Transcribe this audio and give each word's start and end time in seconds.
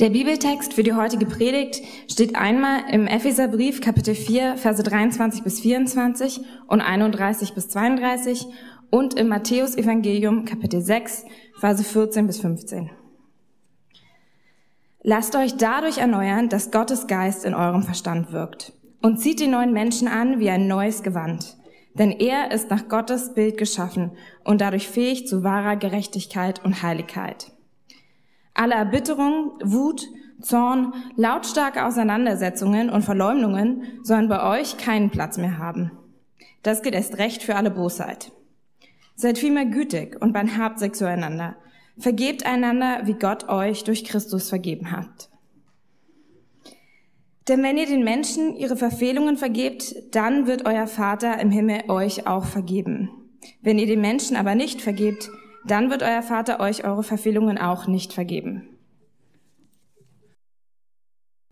Der 0.00 0.08
Bibeltext 0.08 0.72
für 0.72 0.82
die 0.82 0.94
heutige 0.94 1.26
Predigt 1.26 1.82
steht 2.10 2.34
einmal 2.34 2.84
im 2.90 3.06
Epheserbrief 3.06 3.82
Kapitel 3.82 4.14
4, 4.14 4.56
Verse 4.56 4.82
23 4.82 5.42
bis 5.42 5.60
24 5.60 6.40
und 6.68 6.80
31 6.80 7.52
bis 7.52 7.68
32 7.68 8.46
und 8.88 9.12
im 9.12 9.28
Matthäus 9.28 9.76
Evangelium 9.76 10.46
Kapitel 10.46 10.80
6, 10.80 11.26
Verse 11.58 11.84
14 11.84 12.26
bis 12.26 12.40
15. 12.40 12.90
Lasst 15.02 15.36
euch 15.36 15.58
dadurch 15.58 15.98
erneuern, 15.98 16.48
dass 16.48 16.70
Gottes 16.70 17.06
Geist 17.06 17.44
in 17.44 17.52
eurem 17.52 17.82
Verstand 17.82 18.32
wirkt 18.32 18.72
und 19.02 19.20
zieht 19.20 19.38
den 19.38 19.50
neuen 19.50 19.74
Menschen 19.74 20.08
an 20.08 20.40
wie 20.40 20.48
ein 20.48 20.66
neues 20.66 21.02
Gewand. 21.02 21.58
Denn 21.92 22.10
er 22.10 22.52
ist 22.52 22.70
nach 22.70 22.88
Gottes 22.88 23.34
Bild 23.34 23.58
geschaffen 23.58 24.12
und 24.44 24.62
dadurch 24.62 24.88
fähig 24.88 25.26
zu 25.26 25.44
wahrer 25.44 25.76
Gerechtigkeit 25.76 26.64
und 26.64 26.82
Heiligkeit. 26.82 27.52
Alle 28.54 28.74
Erbitterung, 28.74 29.52
Wut, 29.62 30.06
Zorn, 30.40 30.94
lautstarke 31.16 31.84
Auseinandersetzungen 31.84 32.90
und 32.90 33.02
Verleumdungen 33.02 34.00
sollen 34.02 34.28
bei 34.28 34.58
euch 34.58 34.76
keinen 34.76 35.10
Platz 35.10 35.38
mehr 35.38 35.58
haben. 35.58 35.92
Das 36.62 36.82
gilt 36.82 36.94
erst 36.94 37.18
recht 37.18 37.42
für 37.42 37.56
alle 37.56 37.70
Bosheit. 37.70 38.32
Seid 39.14 39.38
vielmehr 39.38 39.66
gütig 39.66 40.20
und 40.20 40.32
barmherzig 40.32 40.94
zueinander. 40.94 41.56
Vergebt 41.98 42.46
einander, 42.46 43.02
wie 43.04 43.14
Gott 43.14 43.48
euch 43.48 43.84
durch 43.84 44.04
Christus 44.04 44.48
vergeben 44.48 44.92
hat. 44.92 45.28
Denn 47.48 47.62
wenn 47.62 47.76
ihr 47.76 47.86
den 47.86 48.04
Menschen 48.04 48.54
ihre 48.56 48.76
Verfehlungen 48.76 49.36
vergebt, 49.36 49.94
dann 50.12 50.46
wird 50.46 50.66
euer 50.66 50.86
Vater 50.86 51.38
im 51.40 51.50
Himmel 51.50 51.82
euch 51.88 52.26
auch 52.26 52.44
vergeben. 52.44 53.10
Wenn 53.60 53.78
ihr 53.78 53.86
den 53.86 54.00
Menschen 54.00 54.36
aber 54.36 54.54
nicht 54.54 54.80
vergebt, 54.80 55.30
dann 55.66 55.90
wird 55.90 56.02
euer 56.02 56.22
Vater 56.22 56.60
euch 56.60 56.84
eure 56.84 57.02
Verfehlungen 57.02 57.58
auch 57.58 57.86
nicht 57.86 58.12
vergeben. 58.12 58.68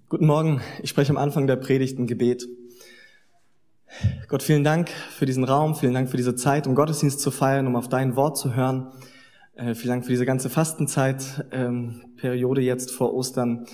Guten 0.09 0.27
Morgen, 0.27 0.63
ich 0.83 0.89
spreche 0.89 1.11
am 1.11 1.19
Anfang 1.19 1.47
der 1.47 1.57
Predigt 1.57 1.99
ein 1.99 2.07
Gebet. 2.07 2.49
Gott, 4.29 4.43
vielen 4.43 4.65
Dank 4.65 4.89
für 4.89 5.27
diesen 5.27 5.45
Raum, 5.45 5.75
vielen 5.75 5.95
Dank 5.95 6.09
für 6.09 6.17
diese 6.17 6.35
Zeit, 6.35 6.67
um 6.67 6.75
Gottesdienst 6.75 7.21
zu 7.21 7.31
feiern, 7.31 7.67
um 7.67 7.77
auf 7.77 7.89
dein 7.89 8.17
Wort 8.17 8.39
zu 8.39 8.55
hören. 8.55 8.93
Äh, 9.55 9.75
vielen 9.75 9.91
Dank 9.91 10.05
für 10.05 10.13
diese 10.13 10.25
ganze 10.25 10.51
Fastenzeit, 10.51 11.47
ähm, 11.51 12.03
jetzt 12.23 12.91
vor 12.91 13.13
Ostern, 13.13 13.67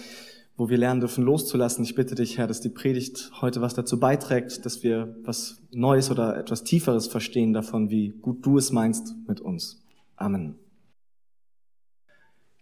wo 0.56 0.68
wir 0.68 0.78
lernen 0.78 1.00
dürfen 1.00 1.24
loszulassen. 1.24 1.84
Ich 1.84 1.94
bitte 1.94 2.14
dich, 2.14 2.38
Herr, 2.38 2.46
dass 2.46 2.60
die 2.60 2.68
Predigt 2.68 3.30
heute 3.40 3.60
was 3.60 3.74
dazu 3.74 4.00
beiträgt, 4.00 4.64
dass 4.64 4.82
wir 4.82 5.16
was 5.22 5.62
Neues 5.72 6.10
oder 6.10 6.36
etwas 6.36 6.64
Tieferes 6.64 7.06
verstehen 7.06 7.52
davon, 7.52 7.90
wie 7.90 8.10
gut 8.10 8.44
du 8.46 8.58
es 8.58 8.72
meinst 8.72 9.14
mit 9.28 9.40
uns. 9.40 9.83
Amen. 10.16 10.58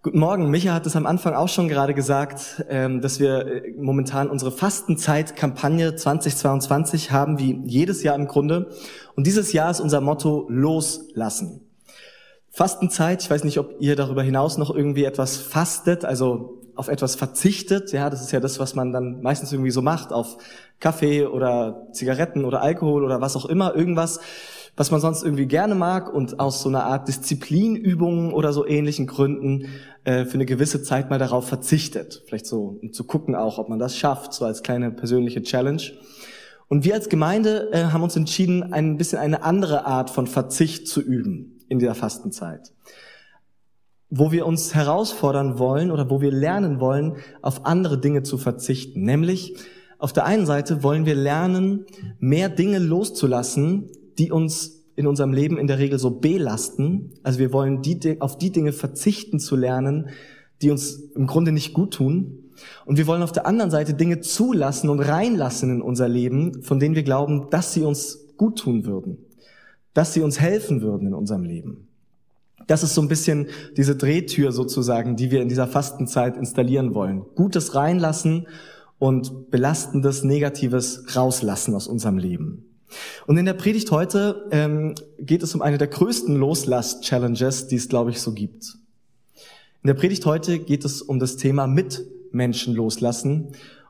Guten 0.02 0.18
Morgen. 0.18 0.50
Micha 0.50 0.72
hat 0.72 0.86
es 0.86 0.96
am 0.96 1.06
Anfang 1.06 1.34
auch 1.34 1.48
schon 1.48 1.68
gerade 1.68 1.94
gesagt, 1.94 2.64
ähm, 2.68 3.00
dass 3.00 3.20
wir 3.20 3.46
äh, 3.46 3.72
momentan 3.76 4.30
unsere 4.30 4.50
Fastenzeit-Kampagne 4.50 5.94
2022 5.94 7.12
haben, 7.12 7.38
wie 7.38 7.62
jedes 7.66 8.02
Jahr 8.02 8.16
im 8.16 8.26
Grunde. 8.26 8.70
Und 9.14 9.26
dieses 9.26 9.52
Jahr 9.52 9.70
ist 9.70 9.80
unser 9.80 10.00
Motto 10.00 10.46
Loslassen. 10.48 11.60
Fastenzeit, 12.50 13.22
ich 13.22 13.30
weiß 13.30 13.44
nicht, 13.44 13.58
ob 13.58 13.76
ihr 13.80 13.94
darüber 13.94 14.22
hinaus 14.22 14.58
noch 14.58 14.74
irgendwie 14.74 15.04
etwas 15.04 15.36
fastet, 15.36 16.04
also 16.04 16.60
auf 16.74 16.88
etwas 16.88 17.14
verzichtet. 17.14 17.92
Ja, 17.92 18.10
das 18.10 18.22
ist 18.22 18.32
ja 18.32 18.40
das, 18.40 18.58
was 18.58 18.74
man 18.74 18.92
dann 18.92 19.20
meistens 19.22 19.52
irgendwie 19.52 19.70
so 19.70 19.82
macht, 19.82 20.12
auf 20.12 20.38
Kaffee 20.80 21.26
oder 21.26 21.86
Zigaretten 21.92 22.44
oder 22.44 22.62
Alkohol 22.62 23.04
oder 23.04 23.20
was 23.20 23.36
auch 23.36 23.46
immer, 23.46 23.74
irgendwas 23.74 24.20
was 24.76 24.90
man 24.90 25.00
sonst 25.00 25.22
irgendwie 25.22 25.46
gerne 25.46 25.74
mag 25.74 26.12
und 26.12 26.40
aus 26.40 26.62
so 26.62 26.68
einer 26.68 26.84
Art 26.84 27.08
Disziplinübungen 27.08 28.32
oder 28.32 28.52
so 28.52 28.66
ähnlichen 28.66 29.06
Gründen 29.06 29.66
äh, 30.04 30.24
für 30.24 30.34
eine 30.34 30.46
gewisse 30.46 30.82
Zeit 30.82 31.10
mal 31.10 31.18
darauf 31.18 31.46
verzichtet. 31.46 32.22
Vielleicht 32.26 32.46
so, 32.46 32.78
um 32.80 32.92
zu 32.92 33.04
gucken 33.04 33.34
auch, 33.34 33.58
ob 33.58 33.68
man 33.68 33.78
das 33.78 33.96
schafft, 33.96 34.32
so 34.32 34.44
als 34.44 34.62
kleine 34.62 34.90
persönliche 34.90 35.42
Challenge. 35.42 35.82
Und 36.68 36.84
wir 36.84 36.94
als 36.94 37.10
Gemeinde 37.10 37.70
äh, 37.72 37.84
haben 37.84 38.02
uns 38.02 38.16
entschieden, 38.16 38.72
ein 38.72 38.96
bisschen 38.96 39.18
eine 39.18 39.42
andere 39.42 39.84
Art 39.84 40.08
von 40.08 40.26
Verzicht 40.26 40.88
zu 40.88 41.02
üben 41.02 41.58
in 41.68 41.78
der 41.78 41.94
Fastenzeit. 41.94 42.72
Wo 44.08 44.32
wir 44.32 44.46
uns 44.46 44.74
herausfordern 44.74 45.58
wollen 45.58 45.90
oder 45.90 46.08
wo 46.08 46.22
wir 46.22 46.32
lernen 46.32 46.80
wollen, 46.80 47.16
auf 47.42 47.66
andere 47.66 47.98
Dinge 47.98 48.22
zu 48.22 48.38
verzichten. 48.38 49.02
Nämlich, 49.02 49.54
auf 49.98 50.14
der 50.14 50.24
einen 50.24 50.46
Seite 50.46 50.82
wollen 50.82 51.04
wir 51.04 51.14
lernen, 51.14 51.84
mehr 52.18 52.48
Dinge 52.48 52.78
loszulassen, 52.78 53.90
die 54.18 54.30
uns 54.30 54.82
in 54.94 55.06
unserem 55.06 55.32
Leben 55.32 55.58
in 55.58 55.66
der 55.66 55.78
Regel 55.78 55.98
so 55.98 56.10
belasten. 56.10 57.12
Also 57.22 57.38
wir 57.38 57.52
wollen 57.52 57.82
die, 57.82 58.20
auf 58.20 58.36
die 58.38 58.52
Dinge 58.52 58.72
verzichten 58.72 59.38
zu 59.38 59.56
lernen, 59.56 60.10
die 60.60 60.70
uns 60.70 60.94
im 61.14 61.26
Grunde 61.26 61.52
nicht 61.52 61.72
gut 61.72 61.94
tun. 61.94 62.50
Und 62.84 62.98
wir 62.98 63.06
wollen 63.06 63.22
auf 63.22 63.32
der 63.32 63.46
anderen 63.46 63.70
Seite 63.70 63.94
Dinge 63.94 64.20
zulassen 64.20 64.90
und 64.90 65.00
reinlassen 65.00 65.70
in 65.70 65.82
unser 65.82 66.08
Leben, 66.08 66.62
von 66.62 66.78
denen 66.78 66.94
wir 66.94 67.02
glauben, 67.02 67.48
dass 67.50 67.72
sie 67.72 67.82
uns 67.82 68.28
gut 68.36 68.58
tun 68.58 68.84
würden, 68.84 69.18
dass 69.94 70.12
sie 70.14 70.20
uns 70.20 70.40
helfen 70.40 70.82
würden 70.82 71.08
in 71.08 71.14
unserem 71.14 71.44
Leben. 71.44 71.88
Das 72.66 72.82
ist 72.82 72.94
so 72.94 73.02
ein 73.02 73.08
bisschen 73.08 73.48
diese 73.76 73.96
Drehtür 73.96 74.52
sozusagen, 74.52 75.16
die 75.16 75.30
wir 75.30 75.42
in 75.42 75.48
dieser 75.48 75.66
Fastenzeit 75.66 76.36
installieren 76.36 76.94
wollen. 76.94 77.24
Gutes 77.34 77.74
reinlassen 77.74 78.46
und 78.98 79.50
belastendes, 79.50 80.22
Negatives 80.22 81.16
rauslassen 81.16 81.74
aus 81.74 81.88
unserem 81.88 82.18
Leben. 82.18 82.71
Und 83.26 83.36
in 83.36 83.44
der 83.46 83.54
Predigt 83.54 83.90
heute 83.90 84.48
ähm, 84.50 84.94
geht 85.18 85.42
es 85.42 85.54
um 85.54 85.62
eine 85.62 85.78
der 85.78 85.88
größten 85.88 86.36
Loslass-Challenges, 86.36 87.68
die 87.68 87.76
es, 87.76 87.88
glaube 87.88 88.10
ich, 88.10 88.20
so 88.20 88.32
gibt. 88.32 88.76
In 89.82 89.88
der 89.88 89.94
Predigt 89.94 90.26
heute 90.26 90.58
geht 90.58 90.84
es 90.84 91.02
um 91.02 91.18
das 91.18 91.36
Thema 91.36 91.66
Mitmenschen 91.66 92.74
loslassen 92.74 93.48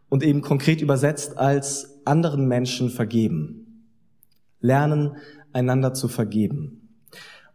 und 0.09 0.23
eben 0.23 0.41
konkret 0.41 0.81
übersetzt 0.81 1.39
als 1.39 2.01
anderen 2.05 2.47
Menschen 2.47 2.91
vergeben. 2.91 3.87
Lernen, 4.61 5.17
einander 5.53 5.95
zu 5.95 6.09
vergeben. 6.09 6.83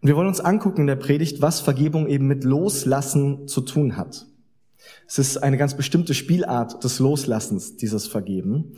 Und 0.02 0.08
wir 0.08 0.16
wollen 0.16 0.28
uns 0.28 0.40
angucken 0.40 0.82
in 0.82 0.88
der 0.88 0.96
Predigt, 0.96 1.42
was 1.42 1.62
Vergebung 1.62 2.08
eben 2.08 2.28
mit 2.28 2.44
Loslassen 2.44 3.48
zu 3.48 3.62
tun 3.62 3.98
hat. 3.98 4.28
Es 5.08 5.18
ist 5.18 5.38
eine 5.38 5.58
ganz 5.58 5.76
bestimmte 5.76 6.14
Spielart 6.14 6.84
des 6.84 7.00
Loslassens, 7.00 7.78
dieses 7.78 8.08
Vergeben. 8.08 8.74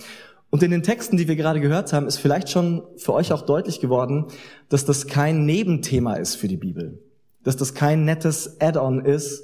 Und 0.50 0.64
in 0.64 0.72
den 0.72 0.84
Texten, 0.84 1.18
die 1.18 1.28
wir 1.28 1.36
gerade 1.36 1.60
gehört 1.60 1.94
haben, 1.94 2.08
ist 2.08 2.18
vielleicht 2.18 2.50
schon 2.50 2.84
für 2.98 3.14
euch 3.14 3.32
auch 3.32 3.44
deutlich 3.44 3.80
geworden, 3.80 4.26
dass 4.68 4.86
das 4.86 5.08
kein 5.08 5.46
Nebenthema 5.46 6.16
ist 6.16 6.36
für 6.36 6.48
die 6.48 6.58
Bibel, 6.58 7.00
dass 7.44 7.56
das 7.56 7.74
kein 7.74 8.04
nettes 8.06 8.60
Add-on 8.60 9.06
ist, 9.06 9.44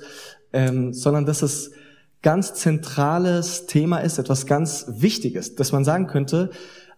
ähm, 0.51 0.93
sondern 0.93 1.25
dass 1.25 1.41
es 1.41 1.71
ganz 2.23 2.55
zentrales 2.55 3.67
Thema 3.67 3.99
ist, 3.99 4.17
etwas 4.17 4.47
ganz 4.47 4.85
Wichtiges, 4.87 5.53
dass 5.53 5.71
man 5.71 5.83
sagen 5.85 6.07
könnte, 6.07 6.49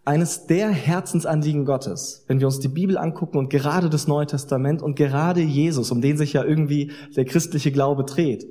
eines 0.06 0.46
der 0.46 0.70
Herzensanliegen 0.70 1.66
Gottes, 1.66 2.24
wenn 2.28 2.40
wir 2.40 2.48
uns 2.48 2.62
die 2.62 2.70
Bibel 2.70 2.98
angucken 2.98 3.38
und 3.38 3.50
gerade 3.50 3.90
das 3.90 4.08
Neue 4.08 4.26
Testament 4.26 4.82
und 4.82 4.96
gerade 4.96 5.42
Jesus, 5.42 5.92
um 5.92 6.00
den 6.00 6.16
sich 6.16 6.32
ja 6.32 6.46
irgendwie 6.46 6.94
der 7.18 7.26
christliche 7.26 7.74
Glaube 7.74 8.06
dreht, 8.06 8.48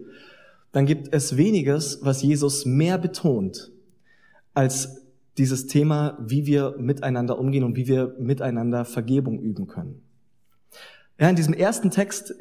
dann 0.72 0.84
gibt 0.84 1.14
es 1.14 1.38
weniges, 1.38 2.00
was 2.02 2.20
Jesus 2.20 2.66
mehr 2.66 2.98
betont 2.98 3.72
als 4.52 5.05
dieses 5.38 5.66
Thema, 5.66 6.18
wie 6.20 6.46
wir 6.46 6.76
miteinander 6.78 7.38
umgehen 7.38 7.64
und 7.64 7.76
wie 7.76 7.86
wir 7.86 8.16
miteinander 8.18 8.84
Vergebung 8.84 9.38
üben 9.38 9.66
können. 9.66 10.02
Ja, 11.18 11.28
in 11.30 11.36
diesem 11.36 11.54
ersten 11.54 11.90
Text, 11.90 12.34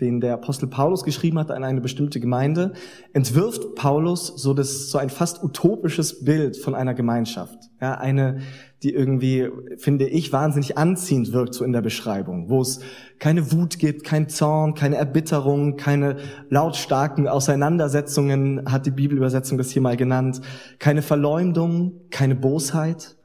den 0.00 0.20
der 0.20 0.34
Apostel 0.34 0.66
Paulus 0.66 1.04
geschrieben 1.04 1.38
hat 1.38 1.50
an 1.50 1.64
eine 1.64 1.80
bestimmte 1.80 2.18
Gemeinde, 2.18 2.72
entwirft 3.12 3.74
Paulus 3.74 4.26
so 4.26 4.54
das, 4.54 4.90
so 4.90 4.98
ein 4.98 5.10
fast 5.10 5.42
utopisches 5.44 6.24
Bild 6.24 6.56
von 6.56 6.74
einer 6.74 6.94
Gemeinschaft. 6.94 7.58
Ja, 7.82 7.94
eine, 7.94 8.42
die 8.84 8.94
irgendwie, 8.94 9.48
finde 9.76 10.06
ich, 10.06 10.32
wahnsinnig 10.32 10.78
anziehend 10.78 11.32
wirkt, 11.32 11.52
so 11.52 11.64
in 11.64 11.72
der 11.72 11.82
Beschreibung, 11.82 12.48
wo 12.48 12.60
es 12.60 12.78
keine 13.18 13.50
Wut 13.50 13.80
gibt, 13.80 14.04
kein 14.04 14.28
Zorn, 14.28 14.74
keine 14.74 14.94
Erbitterung, 14.94 15.76
keine 15.76 16.18
lautstarken 16.48 17.26
Auseinandersetzungen, 17.26 18.70
hat 18.70 18.86
die 18.86 18.92
Bibelübersetzung 18.92 19.58
das 19.58 19.72
hier 19.72 19.82
mal 19.82 19.96
genannt, 19.96 20.42
keine 20.78 21.02
Verleumdung, 21.02 22.02
keine 22.10 22.36
Bosheit, 22.36 23.16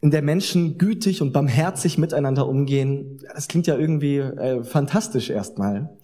in 0.00 0.10
der 0.10 0.22
Menschen 0.22 0.76
gütig 0.76 1.22
und 1.22 1.32
barmherzig 1.32 1.98
miteinander 1.98 2.48
umgehen. 2.48 3.20
Das 3.32 3.46
klingt 3.46 3.68
ja 3.68 3.78
irgendwie 3.78 4.18
äh, 4.18 4.64
fantastisch 4.64 5.30
erstmal. 5.30 5.96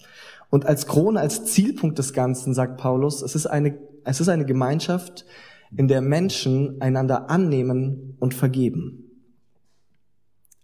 Und 0.49 0.65
als 0.65 0.87
Krone, 0.87 1.19
als 1.19 1.43
Zielpunkt 1.43 1.99
des 1.99 2.13
Ganzen 2.13 2.53
sagt 2.53 2.77
Paulus, 2.77 3.21
es 3.21 3.35
ist 3.35 3.47
eine, 3.47 3.77
es 4.05 4.21
ist 4.21 4.29
eine 4.29 4.45
Gemeinschaft, 4.45 5.25
in 5.75 5.87
der 5.87 6.01
Menschen 6.01 6.81
einander 6.81 7.29
annehmen 7.29 8.15
und 8.19 8.33
vergeben. 8.33 9.05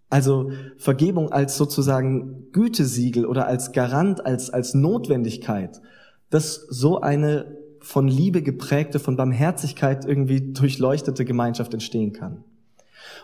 Also 0.10 0.52
Vergebung 0.78 1.32
als 1.32 1.58
sozusagen 1.58 2.52
Gütesiegel 2.52 3.26
oder 3.26 3.48
als 3.48 3.72
Garant, 3.72 4.26
als, 4.26 4.50
als 4.50 4.74
Notwendigkeit, 4.74 5.82
dass 6.30 6.56
so 6.56 7.02
eine 7.02 7.58
von 7.80 8.08
Liebe 8.08 8.42
geprägte, 8.42 9.00
von 9.00 9.16
Barmherzigkeit 9.16 10.06
irgendwie 10.06 10.54
durchleuchtete 10.54 11.26
Gemeinschaft 11.26 11.74
entstehen 11.74 12.14
kann. 12.14 12.44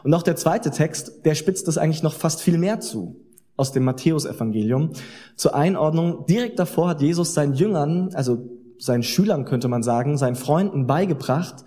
Und 0.03 0.13
auch 0.13 0.23
der 0.23 0.35
zweite 0.35 0.71
Text, 0.71 1.25
der 1.25 1.35
spitzt 1.35 1.67
das 1.67 1.77
eigentlich 1.77 2.03
noch 2.03 2.13
fast 2.13 2.41
viel 2.41 2.57
mehr 2.57 2.79
zu 2.79 3.15
aus 3.57 3.71
dem 3.71 3.83
Matthäusevangelium. 3.83 4.91
Zur 5.35 5.55
Einordnung, 5.55 6.25
direkt 6.25 6.59
davor 6.59 6.89
hat 6.89 7.01
Jesus 7.01 7.33
seinen 7.33 7.53
Jüngern, 7.53 8.09
also 8.13 8.49
seinen 8.81 9.03
Schülern, 9.03 9.45
könnte 9.45 9.67
man 9.67 9.83
sagen, 9.83 10.17
seinen 10.17 10.35
Freunden 10.35 10.87
beigebracht, 10.87 11.63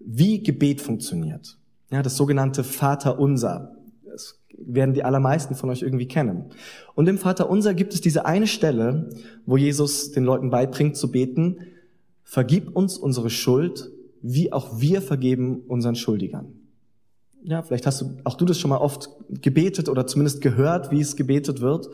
wie 0.00 0.42
Gebet 0.42 0.80
funktioniert. 0.80 1.58
Ja, 1.90 2.02
das 2.02 2.16
sogenannte 2.16 2.64
Vater 2.64 3.18
Unser. 3.18 3.76
Das 4.04 4.40
werden 4.56 4.94
die 4.94 5.04
allermeisten 5.04 5.54
von 5.54 5.68
euch 5.70 5.82
irgendwie 5.82 6.08
kennen. 6.08 6.46
Und 6.94 7.08
im 7.08 7.18
Vater 7.18 7.50
Unser 7.50 7.74
gibt 7.74 7.92
es 7.92 8.00
diese 8.00 8.24
eine 8.24 8.46
Stelle, 8.46 9.10
wo 9.44 9.56
Jesus 9.56 10.12
den 10.12 10.24
Leuten 10.24 10.50
beibringt 10.50 10.96
zu 10.96 11.10
beten, 11.10 11.58
vergib 12.22 12.74
uns 12.74 12.96
unsere 12.96 13.30
Schuld, 13.30 13.90
wie 14.22 14.52
auch 14.52 14.80
wir 14.80 15.02
vergeben 15.02 15.64
unseren 15.68 15.96
Schuldigern. 15.96 16.46
Ja, 17.42 17.62
vielleicht 17.62 17.86
hast 17.86 18.00
du 18.00 18.16
auch 18.24 18.36
du 18.36 18.46
das 18.46 18.58
schon 18.58 18.70
mal 18.70 18.78
oft 18.78 19.10
gebetet 19.28 19.90
oder 19.90 20.06
zumindest 20.06 20.40
gehört, 20.40 20.90
wie 20.90 21.00
es 21.00 21.14
gebetet 21.14 21.60
wird. 21.60 21.90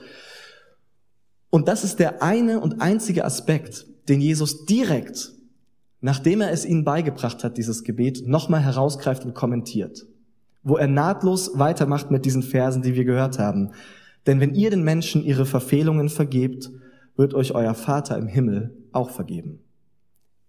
Und 1.51 1.67
das 1.67 1.83
ist 1.83 1.99
der 1.99 2.23
eine 2.23 2.61
und 2.61 2.81
einzige 2.81 3.25
Aspekt, 3.25 3.90
den 4.11 4.21
Jesus 4.21 4.67
direkt, 4.67 5.33
nachdem 6.01 6.41
er 6.41 6.51
es 6.51 6.67
ihnen 6.67 6.85
beigebracht 6.85 7.45
hat, 7.45 7.57
dieses 7.57 7.85
Gebet, 7.85 8.27
nochmal 8.27 8.61
herausgreift 8.61 9.25
und 9.25 9.35
kommentiert. 9.35 10.07
Wo 10.63 10.77
er 10.77 10.89
nahtlos 10.89 11.53
weitermacht 11.55 12.11
mit 12.11 12.27
diesen 12.27 12.43
Versen, 12.43 12.83
die 12.83 12.95
wir 12.95 13.05
gehört 13.05 13.39
haben. 13.39 13.71
Denn 14.27 14.41
wenn 14.41 14.55
ihr 14.55 14.71
den 14.71 14.83
Menschen 14.83 15.25
ihre 15.25 15.47
Verfehlungen 15.47 16.09
vergebt, 16.09 16.71
wird 17.17 17.35
euch 17.35 17.55
euer 17.55 17.75
Vater 17.75 18.19
im 18.19 18.27
Himmel 18.27 18.77
auch 18.93 19.11
vergeben. 19.11 19.61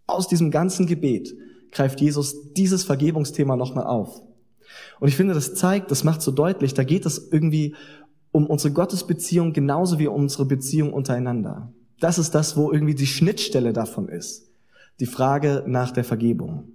Aus 0.08 0.28
diesem 0.28 0.52
ganzen 0.52 0.88
Gebet 0.88 1.34
greift 1.72 2.02
Jesus 2.02 2.54
dieses 2.54 2.84
Vergebungsthema 2.84 3.56
nochmal 3.56 3.86
auf. 3.86 4.22
Und 5.00 5.08
ich 5.08 5.16
finde, 5.16 5.34
das 5.34 5.54
zeigt, 5.54 5.92
das 5.92 6.04
macht 6.04 6.22
so 6.22 6.32
deutlich, 6.32 6.74
da 6.74 6.84
geht 6.84 7.06
es 7.06 7.30
irgendwie 7.32 7.76
um 8.32 8.48
unsere 8.48 8.74
Gottesbeziehung 8.74 9.54
genauso 9.54 10.00
wie 10.00 10.08
um 10.08 10.16
unsere 10.24 10.46
Beziehung 10.46 10.94
untereinander. 10.94 11.74
Das 12.02 12.18
ist 12.18 12.36
das, 12.36 12.58
wo 12.58 12.72
irgendwie 12.72 12.96
die 12.96 13.08
Schnittstelle 13.08 13.74
davon 13.74 14.10
ist. 14.10 14.50
Die 15.00 15.06
Frage 15.06 15.64
nach 15.68 15.92
der 15.92 16.04
Vergebung. 16.04 16.68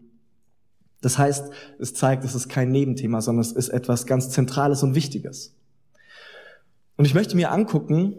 Das 1.02 1.18
heißt, 1.18 1.50
es 1.80 1.94
zeigt, 1.94 2.24
es 2.24 2.34
ist 2.34 2.48
kein 2.48 2.70
Nebenthema, 2.70 3.20
sondern 3.20 3.42
es 3.42 3.52
ist 3.52 3.68
etwas 3.68 4.06
ganz 4.06 4.30
Zentrales 4.30 4.82
und 4.84 4.94
Wichtiges. 4.94 5.54
Und 6.96 7.04
ich 7.04 7.14
möchte 7.14 7.36
mir 7.36 7.50
angucken, 7.50 8.14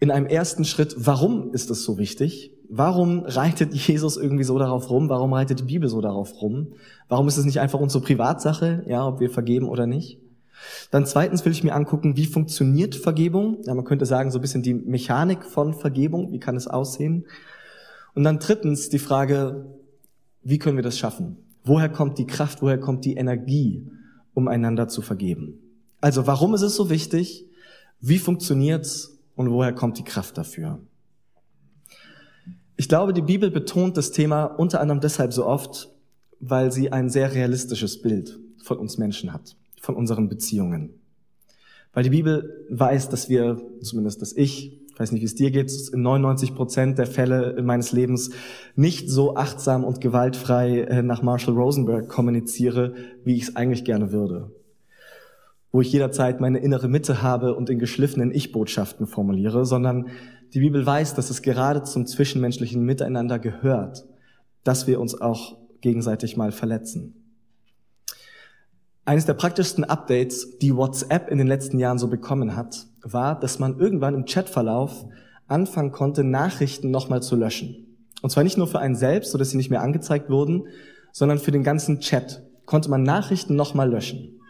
in 0.00 0.10
einem 0.10 0.26
ersten 0.26 0.64
Schritt, 0.64 0.94
warum 0.98 1.52
ist 1.52 1.70
es 1.70 1.84
so 1.84 1.96
wichtig? 1.96 2.52
Warum 2.68 3.20
reitet 3.20 3.72
Jesus 3.88 4.16
irgendwie 4.16 4.44
so 4.44 4.58
darauf 4.58 4.90
rum? 4.90 5.08
Warum 5.08 5.32
reitet 5.32 5.60
die 5.60 5.64
Bibel 5.64 5.88
so 5.88 6.00
darauf 6.00 6.42
rum? 6.42 6.72
Warum 7.08 7.28
ist 7.28 7.36
es 7.36 7.44
nicht 7.44 7.60
einfach 7.60 7.78
unsere 7.78 8.02
Privatsache, 8.02 8.84
ja, 8.88 9.06
ob 9.06 9.20
wir 9.20 9.30
vergeben 9.30 9.68
oder 9.68 9.86
nicht? 9.86 10.18
Dann 10.90 11.06
zweitens 11.06 11.44
will 11.44 11.52
ich 11.52 11.64
mir 11.64 11.74
angucken, 11.74 12.16
wie 12.16 12.26
funktioniert 12.26 12.94
Vergebung? 12.94 13.62
Ja, 13.64 13.74
man 13.74 13.84
könnte 13.84 14.06
sagen, 14.06 14.30
so 14.30 14.38
ein 14.38 14.42
bisschen 14.42 14.62
die 14.62 14.74
Mechanik 14.74 15.44
von 15.44 15.74
Vergebung. 15.74 16.32
Wie 16.32 16.40
kann 16.40 16.56
es 16.56 16.66
aussehen? 16.66 17.26
Und 18.14 18.24
dann 18.24 18.38
drittens 18.38 18.88
die 18.88 18.98
Frage, 18.98 19.66
wie 20.42 20.58
können 20.58 20.76
wir 20.76 20.82
das 20.82 20.98
schaffen? 20.98 21.36
Woher 21.64 21.88
kommt 21.88 22.18
die 22.18 22.26
Kraft? 22.26 22.62
Woher 22.62 22.78
kommt 22.78 23.04
die 23.04 23.14
Energie, 23.14 23.86
um 24.34 24.48
einander 24.48 24.88
zu 24.88 25.02
vergeben? 25.02 25.60
Also, 26.00 26.26
warum 26.26 26.54
ist 26.54 26.62
es 26.62 26.74
so 26.74 26.90
wichtig? 26.90 27.46
Wie 28.00 28.18
funktioniert's? 28.18 29.18
Und 29.34 29.50
woher 29.50 29.72
kommt 29.72 29.98
die 29.98 30.04
Kraft 30.04 30.36
dafür? 30.36 30.80
Ich 32.76 32.88
glaube, 32.88 33.12
die 33.12 33.22
Bibel 33.22 33.50
betont 33.50 33.96
das 33.96 34.12
Thema 34.12 34.44
unter 34.44 34.80
anderem 34.80 35.00
deshalb 35.00 35.32
so 35.32 35.46
oft, 35.46 35.92
weil 36.40 36.72
sie 36.72 36.92
ein 36.92 37.08
sehr 37.08 37.34
realistisches 37.34 38.00
Bild 38.00 38.38
von 38.62 38.78
uns 38.78 38.98
Menschen 38.98 39.32
hat, 39.32 39.56
von 39.88 39.96
unseren 39.96 40.28
Beziehungen. 40.28 41.00
Weil 41.94 42.02
die 42.02 42.10
Bibel 42.10 42.66
weiß, 42.68 43.08
dass 43.08 43.30
wir, 43.30 43.58
zumindest 43.80 44.20
dass 44.20 44.34
ich, 44.34 44.82
weiß 44.98 45.12
nicht, 45.12 45.22
wie 45.22 45.24
es 45.24 45.34
dir 45.34 45.50
geht, 45.50 45.72
in 45.94 46.02
99 46.02 46.54
Prozent 46.54 46.98
der 46.98 47.06
Fälle 47.06 47.56
meines 47.62 47.92
Lebens 47.92 48.28
nicht 48.76 49.08
so 49.08 49.36
achtsam 49.36 49.84
und 49.84 50.02
gewaltfrei 50.02 50.80
äh, 50.80 51.02
nach 51.02 51.22
Marshall 51.22 51.54
Rosenberg 51.54 52.06
kommuniziere, 52.06 52.96
wie 53.24 53.36
ich 53.36 53.44
es 53.44 53.56
eigentlich 53.56 53.86
gerne 53.86 54.12
würde. 54.12 54.50
Wo 55.72 55.80
ich 55.80 55.90
jederzeit 55.90 56.38
meine 56.38 56.58
innere 56.58 56.88
Mitte 56.88 57.22
habe 57.22 57.54
und 57.54 57.70
in 57.70 57.78
geschliffenen 57.78 58.30
Ich-Botschaften 58.30 59.06
formuliere, 59.06 59.64
sondern 59.64 60.08
die 60.52 60.60
Bibel 60.60 60.84
weiß, 60.84 61.14
dass 61.14 61.30
es 61.30 61.40
gerade 61.40 61.82
zum 61.82 62.04
zwischenmenschlichen 62.04 62.84
Miteinander 62.84 63.38
gehört, 63.38 64.04
dass 64.64 64.86
wir 64.86 65.00
uns 65.00 65.18
auch 65.18 65.56
gegenseitig 65.80 66.36
mal 66.36 66.52
verletzen. 66.52 67.17
Eines 69.08 69.24
der 69.24 69.32
praktischsten 69.32 69.84
Updates, 69.84 70.58
die 70.58 70.76
WhatsApp 70.76 71.30
in 71.30 71.38
den 71.38 71.46
letzten 71.46 71.78
Jahren 71.78 71.98
so 71.98 72.08
bekommen 72.08 72.54
hat, 72.54 72.84
war, 73.00 73.40
dass 73.40 73.58
man 73.58 73.78
irgendwann 73.78 74.12
im 74.12 74.26
Chatverlauf 74.26 75.06
anfangen 75.46 75.92
konnte, 75.92 76.24
Nachrichten 76.24 76.90
nochmal 76.90 77.22
zu 77.22 77.34
löschen. 77.34 78.04
Und 78.20 78.28
zwar 78.28 78.44
nicht 78.44 78.58
nur 78.58 78.66
für 78.66 78.80
einen 78.80 78.96
selbst, 78.96 79.32
sodass 79.32 79.48
sie 79.48 79.56
nicht 79.56 79.70
mehr 79.70 79.80
angezeigt 79.80 80.28
wurden, 80.28 80.64
sondern 81.10 81.38
für 81.38 81.52
den 81.52 81.62
ganzen 81.62 82.00
Chat 82.00 82.42
konnte 82.66 82.90
man 82.90 83.02
Nachrichten 83.02 83.56
nochmal 83.56 83.88
löschen. 83.90 84.42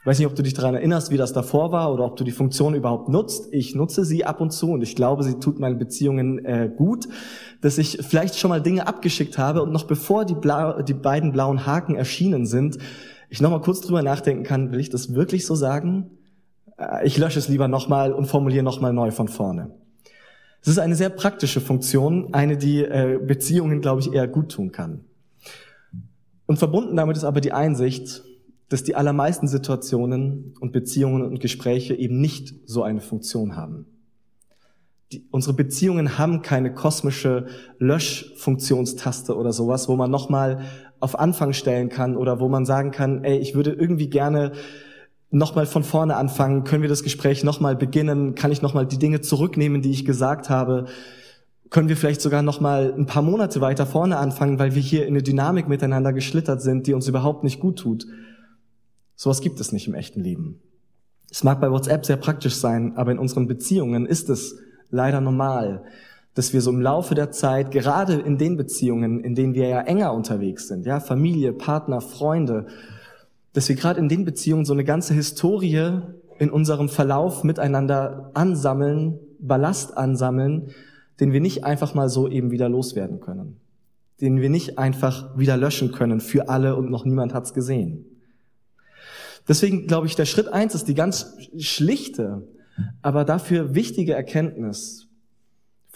Ich 0.00 0.06
weiß 0.06 0.20
nicht, 0.20 0.26
ob 0.26 0.36
du 0.36 0.42
dich 0.42 0.54
daran 0.54 0.74
erinnerst, 0.74 1.10
wie 1.10 1.18
das 1.18 1.34
davor 1.34 1.70
war 1.70 1.92
oder 1.92 2.06
ob 2.06 2.16
du 2.16 2.24
die 2.24 2.32
Funktion 2.32 2.74
überhaupt 2.74 3.10
nutzt. 3.10 3.48
Ich 3.52 3.74
nutze 3.74 4.06
sie 4.06 4.24
ab 4.24 4.40
und 4.40 4.54
zu 4.54 4.70
und 4.70 4.80
ich 4.80 4.96
glaube, 4.96 5.22
sie 5.22 5.34
tut 5.34 5.60
meinen 5.60 5.76
Beziehungen 5.76 6.42
äh, 6.46 6.70
gut, 6.74 7.08
dass 7.60 7.76
ich 7.76 7.98
vielleicht 8.08 8.38
schon 8.38 8.48
mal 8.48 8.62
Dinge 8.62 8.86
abgeschickt 8.86 9.36
habe 9.36 9.62
und 9.62 9.70
noch 9.70 9.84
bevor 9.84 10.24
die, 10.24 10.34
Blau, 10.34 10.80
die 10.80 10.94
beiden 10.94 11.32
blauen 11.32 11.66
Haken 11.66 11.94
erschienen 11.94 12.46
sind, 12.46 12.78
ich 13.28 13.40
noch 13.40 13.50
mal 13.50 13.60
kurz 13.60 13.80
drüber 13.80 14.02
nachdenken 14.02 14.44
kann, 14.44 14.72
will 14.72 14.80
ich 14.80 14.90
das 14.90 15.14
wirklich 15.14 15.46
so 15.46 15.54
sagen? 15.54 16.10
Äh, 16.78 17.06
ich 17.06 17.18
lösche 17.18 17.38
es 17.38 17.48
lieber 17.48 17.68
nochmal 17.68 18.12
und 18.12 18.26
formuliere 18.26 18.64
nochmal 18.64 18.92
neu 18.92 19.10
von 19.10 19.28
vorne. 19.28 19.74
Es 20.62 20.68
ist 20.68 20.78
eine 20.78 20.96
sehr 20.96 21.10
praktische 21.10 21.60
Funktion, 21.60 22.34
eine, 22.34 22.56
die 22.56 22.82
äh, 22.82 23.20
Beziehungen, 23.24 23.80
glaube 23.80 24.00
ich, 24.00 24.12
eher 24.12 24.26
gut 24.26 24.50
tun 24.50 24.72
kann. 24.72 25.04
Und 26.46 26.58
verbunden 26.58 26.96
damit 26.96 27.16
ist 27.16 27.24
aber 27.24 27.40
die 27.40 27.52
Einsicht, 27.52 28.24
dass 28.68 28.82
die 28.82 28.96
allermeisten 28.96 29.46
Situationen 29.46 30.54
und 30.60 30.72
Beziehungen 30.72 31.22
und 31.22 31.40
Gespräche 31.40 31.94
eben 31.94 32.20
nicht 32.20 32.54
so 32.66 32.82
eine 32.82 33.00
Funktion 33.00 33.56
haben. 33.56 33.86
Die, 35.12 35.24
unsere 35.30 35.54
Beziehungen 35.54 36.18
haben 36.18 36.42
keine 36.42 36.74
kosmische 36.74 37.46
Löschfunktionstaste 37.78 39.36
oder 39.36 39.52
sowas, 39.52 39.88
wo 39.88 39.94
man 39.94 40.10
nochmal 40.10 40.64
auf 41.00 41.18
Anfang 41.18 41.52
stellen 41.52 41.88
kann 41.88 42.16
oder 42.16 42.40
wo 42.40 42.48
man 42.48 42.66
sagen 42.66 42.90
kann, 42.90 43.24
ey, 43.24 43.38
ich 43.38 43.54
würde 43.54 43.72
irgendwie 43.72 44.08
gerne 44.08 44.52
nochmal 45.30 45.66
von 45.66 45.82
vorne 45.82 46.16
anfangen, 46.16 46.64
können 46.64 46.82
wir 46.82 46.88
das 46.88 47.02
Gespräch 47.02 47.44
nochmal 47.44 47.76
beginnen, 47.76 48.34
kann 48.34 48.52
ich 48.52 48.62
nochmal 48.62 48.86
die 48.86 48.98
Dinge 48.98 49.20
zurücknehmen, 49.20 49.82
die 49.82 49.90
ich 49.90 50.04
gesagt 50.04 50.48
habe, 50.48 50.86
können 51.70 51.88
wir 51.88 51.96
vielleicht 51.96 52.20
sogar 52.20 52.42
nochmal 52.42 52.94
ein 52.96 53.06
paar 53.06 53.22
Monate 53.22 53.60
weiter 53.60 53.86
vorne 53.86 54.18
anfangen, 54.18 54.58
weil 54.58 54.74
wir 54.74 54.82
hier 54.82 55.02
in 55.02 55.14
eine 55.14 55.22
Dynamik 55.22 55.68
miteinander 55.68 56.12
geschlittert 56.12 56.62
sind, 56.62 56.86
die 56.86 56.94
uns 56.94 57.08
überhaupt 57.08 57.44
nicht 57.44 57.60
gut 57.60 57.78
tut. 57.78 58.06
Sowas 59.16 59.40
gibt 59.40 59.60
es 59.60 59.72
nicht 59.72 59.88
im 59.88 59.94
echten 59.94 60.20
Leben. 60.20 60.60
Es 61.30 61.42
mag 61.42 61.60
bei 61.60 61.70
WhatsApp 61.70 62.06
sehr 62.06 62.16
praktisch 62.16 62.54
sein, 62.54 62.96
aber 62.96 63.10
in 63.10 63.18
unseren 63.18 63.48
Beziehungen 63.48 64.06
ist 64.06 64.30
es 64.30 64.56
leider 64.90 65.20
normal, 65.20 65.84
dass 66.36 66.52
wir 66.52 66.60
so 66.60 66.70
im 66.70 66.82
Laufe 66.82 67.14
der 67.14 67.30
Zeit, 67.30 67.70
gerade 67.70 68.12
in 68.12 68.36
den 68.36 68.58
Beziehungen, 68.58 69.20
in 69.20 69.34
denen 69.34 69.54
wir 69.54 69.68
ja 69.68 69.80
enger 69.80 70.12
unterwegs 70.12 70.68
sind, 70.68 70.84
ja, 70.84 71.00
Familie, 71.00 71.54
Partner, 71.54 72.02
Freunde, 72.02 72.66
dass 73.54 73.70
wir 73.70 73.74
gerade 73.74 73.98
in 73.98 74.10
den 74.10 74.26
Beziehungen 74.26 74.66
so 74.66 74.74
eine 74.74 74.84
ganze 74.84 75.14
Historie 75.14 76.02
in 76.38 76.50
unserem 76.50 76.90
Verlauf 76.90 77.42
miteinander 77.42 78.32
ansammeln, 78.34 79.18
Ballast 79.40 79.96
ansammeln, 79.96 80.74
den 81.20 81.32
wir 81.32 81.40
nicht 81.40 81.64
einfach 81.64 81.94
mal 81.94 82.10
so 82.10 82.28
eben 82.28 82.50
wieder 82.50 82.68
loswerden 82.68 83.20
können, 83.20 83.56
den 84.20 84.42
wir 84.42 84.50
nicht 84.50 84.78
einfach 84.78 85.38
wieder 85.38 85.56
löschen 85.56 85.90
können 85.90 86.20
für 86.20 86.50
alle 86.50 86.76
und 86.76 86.90
noch 86.90 87.06
niemand 87.06 87.32
hat's 87.32 87.54
gesehen. 87.54 88.04
Deswegen 89.48 89.86
glaube 89.86 90.06
ich, 90.06 90.16
der 90.16 90.26
Schritt 90.26 90.48
eins 90.48 90.74
ist 90.74 90.86
die 90.86 90.94
ganz 90.94 91.34
schlichte, 91.56 92.46
aber 93.00 93.24
dafür 93.24 93.74
wichtige 93.74 94.12
Erkenntnis. 94.12 95.05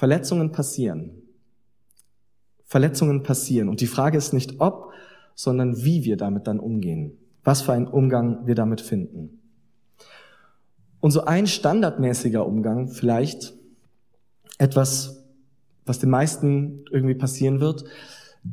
Verletzungen 0.01 0.51
passieren. 0.51 1.11
Verletzungen 2.65 3.23
passieren. 3.23 3.69
Und 3.69 3.83
die 3.83 3.87
Frage 3.87 4.17
ist 4.17 4.33
nicht 4.33 4.59
ob, 4.59 4.95
sondern 5.35 5.85
wie 5.85 6.05
wir 6.05 6.17
damit 6.17 6.47
dann 6.47 6.59
umgehen. 6.59 7.19
Was 7.45 7.61
für 7.61 7.75
einen 7.75 7.87
Umgang 7.87 8.47
wir 8.47 8.55
damit 8.55 8.81
finden. 8.81 9.43
Und 11.01 11.11
so 11.11 11.27
ein 11.27 11.47
standardmäßiger 11.47 12.47
Umgang 12.47 12.89
vielleicht, 12.89 13.53
etwas, 14.57 15.23
was 15.85 15.99
den 15.99 16.09
meisten 16.09 16.87
irgendwie 16.91 17.15
passieren 17.15 17.61
wird, 17.61 17.85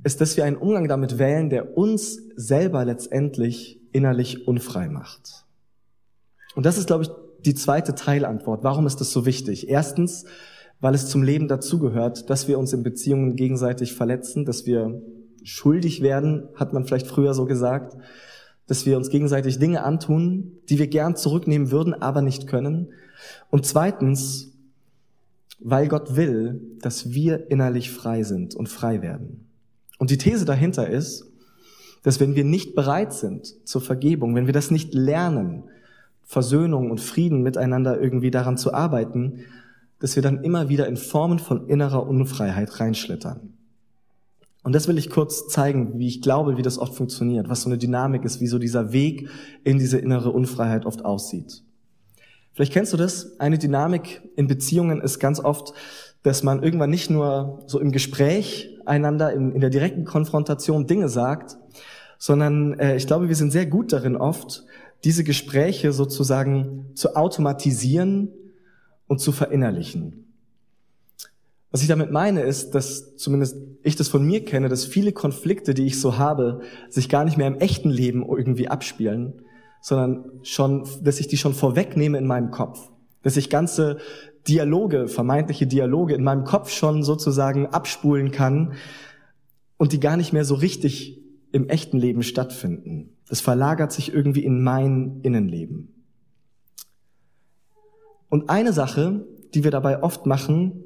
ist, 0.04 0.20
dass 0.20 0.36
wir 0.36 0.44
einen 0.44 0.58
Umgang 0.58 0.90
damit 0.90 1.18
wählen, 1.18 1.50
der 1.50 1.78
uns 1.78 2.20
selber 2.36 2.84
letztendlich 2.84 3.80
innerlich 3.94 4.50
unfrei 4.50 4.90
macht. 4.90 5.46
Und 6.56 6.66
das 6.66 6.78
ist, 6.78 6.88
glaube 6.88 7.06
ich, 7.06 7.10
die 7.46 7.54
zweite 7.56 7.96
Teilantwort. 7.96 8.66
Warum 8.66 8.86
ist 8.86 9.00
das 9.00 9.14
so 9.14 9.26
wichtig? 9.26 9.70
Erstens, 9.70 10.26
weil 10.80 10.94
es 10.94 11.08
zum 11.08 11.24
Leben 11.24 11.48
dazugehört, 11.48 12.30
dass 12.30 12.48
wir 12.48 12.60
uns 12.60 12.74
in 12.74 12.84
Beziehungen 12.84 13.36
gegenseitig 13.36 13.94
verletzen, 13.94 14.46
dass 14.46 14.66
wir 14.66 15.02
schuldig 15.44 16.02
werden, 16.02 16.50
hat 16.56 16.74
man 16.74 16.86
vielleicht 16.86 17.08
früher 17.08 17.34
so 17.34 17.46
gesagt, 17.46 17.98
dass 18.68 18.86
wir 18.86 18.98
uns 18.98 19.10
gegenseitig 19.10 19.60
Dinge 19.60 19.84
antun, 19.84 20.52
die 20.70 20.78
wir 20.78 20.88
gern 20.88 21.16
zurücknehmen 21.16 21.72
würden, 21.72 21.94
aber 21.94 22.22
nicht 22.22 22.48
können. 22.48 22.90
Und 23.50 23.66
zweitens, 23.66 24.54
weil 25.60 25.88
Gott 25.88 26.16
will, 26.16 26.62
dass 26.82 27.12
wir 27.12 27.50
innerlich 27.50 27.92
frei 27.92 28.24
sind 28.24 28.56
und 28.56 28.68
frei 28.68 29.02
werden. 29.02 29.48
Und 29.98 30.12
die 30.12 30.18
These 30.18 30.46
dahinter 30.46 30.88
ist, 30.88 31.26
dass 32.04 32.20
wenn 32.20 32.36
wir 32.36 32.44
nicht 32.44 32.76
bereit 32.76 33.14
sind 33.14 33.56
zur 33.68 33.82
Vergebung, 33.82 34.36
wenn 34.36 34.46
wir 34.46 34.54
das 34.54 34.70
nicht 34.70 34.94
lernen, 34.94 35.64
Versöhnung 36.24 36.92
und 36.92 37.00
Frieden 37.00 37.42
miteinander 37.42 38.00
irgendwie 38.00 38.32
daran 38.32 38.58
zu 38.58 38.74
arbeiten, 38.74 39.46
dass 40.00 40.16
wir 40.16 40.24
dann 40.24 40.44
immer 40.44 40.70
wieder 40.70 40.88
in 40.88 40.98
Formen 40.98 41.40
von 41.40 41.68
innerer 41.68 42.08
Unfreiheit 42.08 42.80
reinschlittern. 42.80 43.54
Und 44.64 44.74
das 44.74 44.88
will 44.88 44.98
ich 44.98 45.10
kurz 45.10 45.48
zeigen, 45.48 45.98
wie 45.98 46.08
ich 46.08 46.22
glaube, 46.22 46.58
wie 46.58 46.62
das 46.62 46.78
oft 46.78 46.94
funktioniert, 46.94 47.48
was 47.48 47.62
so 47.62 47.70
eine 47.70 47.78
Dynamik 47.78 48.26
ist, 48.26 48.42
wie 48.42 48.48
so 48.48 48.60
dieser 48.60 48.92
Weg 48.92 49.30
in 49.64 49.80
diese 49.80 49.98
innere 49.98 50.32
Unfreiheit 50.32 50.86
oft 50.86 51.06
aussieht. 51.06 51.64
Vielleicht 52.52 52.74
kennst 52.74 52.92
du 52.92 52.98
das. 52.98 53.40
Eine 53.40 53.58
Dynamik 53.58 54.22
in 54.36 54.48
Beziehungen 54.48 55.00
ist 55.00 55.20
ganz 55.20 55.40
oft, 55.40 55.74
dass 56.24 56.44
man 56.44 56.64
irgendwann 56.64 56.90
nicht 56.90 57.10
nur 57.10 57.64
so 57.68 57.80
im 57.80 57.92
Gespräch 57.92 58.78
einander 58.86 59.32
in, 59.32 59.54
in 59.54 59.62
der 59.62 59.70
direkten 59.70 60.06
Konfrontation 60.06 60.88
Dinge 60.88 61.08
sagt, 61.08 61.58
sondern 62.18 62.78
äh, 62.80 62.98
ich 62.98 63.08
glaube, 63.08 63.30
wir 63.30 63.36
sind 63.36 63.52
sehr 63.52 63.68
gut 63.68 63.94
darin 63.94 64.18
oft, 64.18 64.66
diese 65.04 65.24
Gespräche 65.24 65.94
sozusagen 65.94 66.88
zu 66.96 67.16
automatisieren 67.16 68.34
und 69.08 69.20
zu 69.20 69.32
verinnerlichen. 69.32 70.28
Was 71.72 71.82
ich 71.82 71.88
damit 71.88 72.12
meine, 72.12 72.42
ist, 72.42 72.72
dass 72.72 73.16
zumindest 73.18 73.58
ich 73.84 73.96
das 73.96 74.08
von 74.08 74.26
mir 74.26 74.44
kenne, 74.46 74.70
dass 74.70 74.86
viele 74.86 75.12
Konflikte, 75.12 75.74
die 75.74 75.86
ich 75.86 76.00
so 76.00 76.18
habe, 76.18 76.62
sich 76.90 77.10
gar 77.10 77.26
nicht 77.26 77.38
mehr 77.38 77.48
im 77.48 77.60
echten 77.60 77.90
Leben 77.90 78.26
irgendwie 78.26 78.70
abspielen, 78.70 79.42
sondern 79.82 80.26
schon, 80.44 80.88
dass 81.04 81.20
ich 81.20 81.28
die 81.28 81.38
schon 81.38 81.54
vorwegnehme 81.54 82.18
in 82.18 82.26
meinem 82.26 82.52
Kopf. 82.52 82.90
Dass 83.22 83.38
ich 83.38 83.50
ganze 83.50 83.98
Dialoge, 84.48 85.08
vermeintliche 85.08 85.68
Dialoge 85.68 86.16
in 86.16 86.24
meinem 86.24 86.46
Kopf 86.46 86.70
schon 86.70 87.04
sozusagen 87.04 87.68
abspulen 87.68 88.32
kann 88.32 88.74
und 89.78 89.92
die 89.92 90.00
gar 90.00 90.18
nicht 90.18 90.34
mehr 90.34 90.46
so 90.46 90.56
richtig 90.56 91.22
im 91.52 91.68
echten 91.70 91.98
Leben 91.98 92.24
stattfinden. 92.24 93.18
Das 93.28 93.42
verlagert 93.42 93.92
sich 93.92 94.14
irgendwie 94.14 94.44
in 94.44 94.64
mein 94.64 95.20
Innenleben. 95.24 95.97
Und 98.30 98.50
eine 98.50 98.74
Sache, 98.74 99.26
die 99.54 99.64
wir 99.64 99.72
dabei 99.72 100.04
oft 100.04 100.26
machen, 100.26 100.84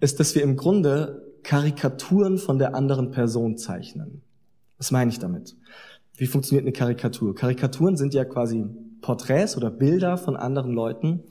ist, 0.00 0.20
dass 0.20 0.34
wir 0.34 0.42
im 0.42 0.56
Grunde 0.56 1.28
Karikaturen 1.42 2.38
von 2.38 2.58
der 2.58 2.74
anderen 2.74 3.10
Person 3.10 3.56
zeichnen. 3.56 4.22
Was 4.76 4.90
meine 4.90 5.10
ich 5.10 5.18
damit? 5.18 5.56
Wie 6.14 6.26
funktioniert 6.26 6.64
eine 6.64 6.72
Karikatur? 6.72 7.34
Karikaturen 7.34 7.96
sind 7.96 8.12
ja 8.14 8.24
quasi 8.24 8.66
Porträts 9.00 9.56
oder 9.56 9.70
Bilder 9.70 10.18
von 10.18 10.36
anderen 10.36 10.72
Leuten, 10.72 11.22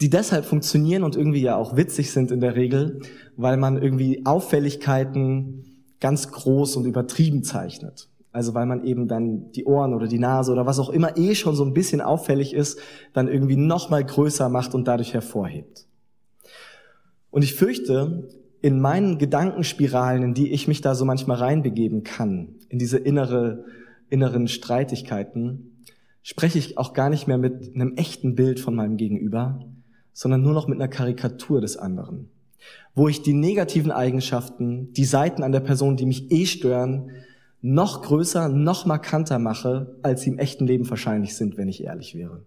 die 0.00 0.10
deshalb 0.10 0.44
funktionieren 0.44 1.02
und 1.02 1.16
irgendwie 1.16 1.42
ja 1.42 1.56
auch 1.56 1.76
witzig 1.76 2.10
sind 2.10 2.30
in 2.30 2.40
der 2.40 2.56
Regel, 2.56 3.00
weil 3.36 3.56
man 3.56 3.80
irgendwie 3.80 4.24
Auffälligkeiten 4.24 5.64
ganz 6.00 6.30
groß 6.30 6.76
und 6.76 6.86
übertrieben 6.86 7.44
zeichnet. 7.44 8.08
Also 8.34 8.52
weil 8.52 8.66
man 8.66 8.84
eben 8.84 9.06
dann 9.06 9.52
die 9.52 9.64
Ohren 9.64 9.94
oder 9.94 10.08
die 10.08 10.18
Nase 10.18 10.50
oder 10.50 10.66
was 10.66 10.80
auch 10.80 10.90
immer 10.90 11.16
eh 11.16 11.36
schon 11.36 11.54
so 11.54 11.64
ein 11.64 11.72
bisschen 11.72 12.00
auffällig 12.00 12.52
ist, 12.52 12.80
dann 13.12 13.28
irgendwie 13.28 13.54
noch 13.54 13.90
mal 13.90 14.04
größer 14.04 14.48
macht 14.48 14.74
und 14.74 14.88
dadurch 14.88 15.14
hervorhebt. 15.14 15.86
Und 17.30 17.44
ich 17.44 17.54
fürchte, 17.54 18.28
in 18.60 18.80
meinen 18.80 19.18
Gedankenspiralen, 19.18 20.24
in 20.24 20.34
die 20.34 20.50
ich 20.50 20.66
mich 20.66 20.80
da 20.80 20.96
so 20.96 21.04
manchmal 21.04 21.36
reinbegeben 21.36 22.02
kann, 22.02 22.56
in 22.68 22.80
diese 22.80 22.98
innere, 22.98 23.66
inneren 24.10 24.48
Streitigkeiten, 24.48 25.84
spreche 26.24 26.58
ich 26.58 26.76
auch 26.76 26.92
gar 26.92 27.10
nicht 27.10 27.28
mehr 27.28 27.38
mit 27.38 27.76
einem 27.76 27.94
echten 27.94 28.34
Bild 28.34 28.58
von 28.58 28.74
meinem 28.74 28.96
Gegenüber, 28.96 29.60
sondern 30.12 30.42
nur 30.42 30.54
noch 30.54 30.66
mit 30.66 30.80
einer 30.80 30.88
Karikatur 30.88 31.60
des 31.60 31.76
anderen, 31.76 32.30
wo 32.96 33.06
ich 33.06 33.22
die 33.22 33.34
negativen 33.34 33.92
Eigenschaften, 33.92 34.92
die 34.92 35.04
Seiten 35.04 35.44
an 35.44 35.52
der 35.52 35.60
Person, 35.60 35.96
die 35.96 36.06
mich 36.06 36.32
eh 36.32 36.46
stören, 36.46 37.12
noch 37.66 38.02
größer, 38.02 38.50
noch 38.50 38.84
markanter 38.84 39.38
mache, 39.38 39.96
als 40.02 40.20
sie 40.20 40.28
im 40.28 40.38
echten 40.38 40.66
Leben 40.66 40.90
wahrscheinlich 40.90 41.34
sind, 41.34 41.56
wenn 41.56 41.66
ich 41.66 41.82
ehrlich 41.82 42.14
wäre. 42.14 42.42